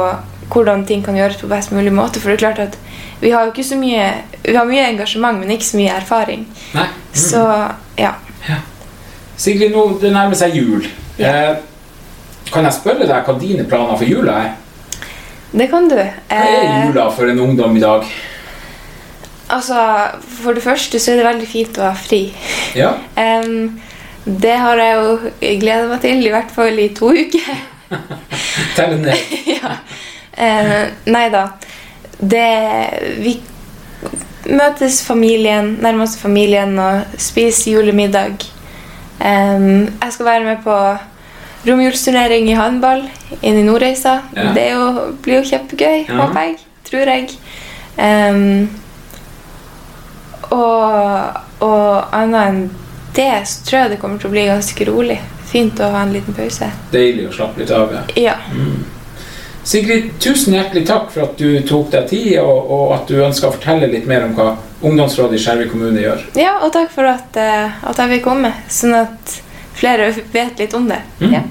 hvordan 0.50 0.86
ting 0.86 1.04
kan 1.06 1.18
gjøres 1.18 1.38
på 1.38 1.50
best 1.52 1.74
mulig 1.76 1.94
måte. 1.94 2.20
For 2.20 2.32
det 2.32 2.40
er 2.40 2.44
klart 2.48 2.64
at 2.64 2.80
vi 3.22 3.32
har 3.36 3.46
jo 3.46 3.54
ikke 3.54 3.64
så 3.64 3.78
mye 3.80 4.08
Vi 4.46 4.56
har 4.56 4.66
mye 4.66 4.88
engasjement, 4.90 5.40
men 5.40 5.52
ikke 5.52 5.66
så 5.66 5.78
mye 5.78 5.94
erfaring. 6.00 6.48
Nei. 6.74 6.88
Mm. 6.88 7.22
Så 7.22 7.46
ja. 7.98 8.12
Sigrid, 9.38 9.72
nå 9.74 9.88
det 10.02 10.12
nærmer 10.14 10.38
seg 10.38 10.58
jul. 10.58 10.86
Ja. 11.20 11.32
Eh, 11.32 11.56
kan 12.56 12.66
jeg 12.68 12.78
spørre 12.80 13.08
deg 13.10 13.28
hva 13.28 13.36
dine 13.40 13.66
planer 13.70 14.00
for 14.00 14.08
jula 14.10 14.38
er? 14.46 14.54
Det 15.56 15.68
kan 15.72 15.86
du. 15.92 15.96
Hva 15.96 16.40
er 16.40 16.64
Eh, 16.64 16.88
jula 16.88 17.10
for 17.16 17.30
en 17.32 17.40
ungdom 17.40 17.78
i 17.78 17.84
dag? 17.84 18.08
altså, 19.50 19.78
for 20.42 20.54
det 20.58 20.64
første 20.64 21.00
så 21.00 21.12
er 21.12 21.20
det 21.20 21.28
veldig 21.28 21.48
fint 21.48 21.78
å 21.78 21.86
ha 21.90 21.94
fri. 21.96 22.22
Ja? 22.76 22.96
Um, 23.16 23.80
det 24.26 24.56
har 24.58 24.82
jeg 24.82 24.96
jo 24.98 25.32
gleda 25.62 25.88
meg 25.92 26.02
til, 26.02 26.24
i 26.26 26.32
hvert 26.34 26.52
fall 26.52 26.80
i 26.82 26.90
to 26.98 27.12
uker. 27.14 27.60
Tell 28.76 28.98
ned. 29.00 29.36
ja. 29.56 29.78
Um, 30.36 30.96
nei 31.14 31.28
da. 31.32 31.46
Det 32.20 32.48
Vi 33.22 33.36
møtes 34.50 35.02
familien, 35.06 35.76
nærmeste 35.82 36.20
familien 36.22 36.74
og 36.80 37.18
spiser 37.22 37.78
julemiddag. 37.78 38.42
Um, 39.20 39.86
jeg 40.02 40.12
skal 40.12 40.26
være 40.26 40.44
med 40.50 40.64
på 40.66 40.76
romjulsturnering 41.66 42.50
i 42.52 42.56
håndball 42.58 43.04
inn 43.42 43.58
i 43.60 43.64
Nordreisa. 43.66 44.20
Ja. 44.36 44.52
Det 44.56 44.66
jo, 44.72 44.86
blir 45.26 45.40
jo 45.42 45.50
kjempegøy, 45.50 46.06
Ja. 46.08 46.18
håper 46.22 46.42
jeg. 46.50 46.58
Tror 46.86 47.10
jeg. 47.10 47.30
Um, 47.98 48.70
og, 50.52 51.38
og 51.66 52.16
annet 52.16 52.42
enn 52.50 52.60
det 53.16 53.30
så 53.48 53.64
tror 53.66 53.80
jeg 53.80 53.94
det 53.96 54.00
kommer 54.02 54.20
til 54.20 54.30
å 54.30 54.34
bli 54.36 54.44
ganske 54.50 54.86
rolig. 54.90 55.18
Fint 55.50 55.80
å 55.80 55.88
ha 55.94 56.02
en 56.04 56.12
liten 56.14 56.36
pause. 56.36 56.68
Deilig 56.92 57.30
å 57.30 57.34
slappe 57.38 57.62
litt 57.64 57.72
av. 57.72 57.94
ja. 57.96 58.04
Ja. 58.20 58.36
Sigrid, 59.66 60.12
tusen 60.22 60.54
hjertelig 60.54 60.84
takk 60.86 61.08
for 61.10 61.24
at 61.26 61.40
du 61.42 61.56
tok 61.66 61.88
deg 61.90 62.04
tid, 62.12 62.36
og, 62.38 62.68
og 62.70 62.92
at 63.00 63.08
du 63.10 63.16
ønsker 63.26 63.48
å 63.50 63.54
fortelle 63.56 63.88
litt 63.90 64.06
mer 64.06 64.28
om 64.28 64.36
hva 64.38 64.52
ungdomsrådet 64.86 65.40
i 65.40 65.42
Skjervøy 65.42 65.72
kommune 65.72 66.04
gjør. 66.04 66.22
ja, 66.38 66.52
og 66.62 66.70
takk 66.76 66.92
for 66.94 67.10
at, 67.10 67.40
eh, 67.42 67.80
at 67.82 67.98
jeg 67.98 68.12
fikk 68.12 68.24
komme, 68.28 68.52
sånn 68.70 68.94
at 69.00 69.40
flere 69.76 70.12
vet 70.32 70.60
litt 70.60 70.74
om 70.74 70.88
det. 70.90 71.02
Mm. 71.20 71.34
Ja. 71.34 71.44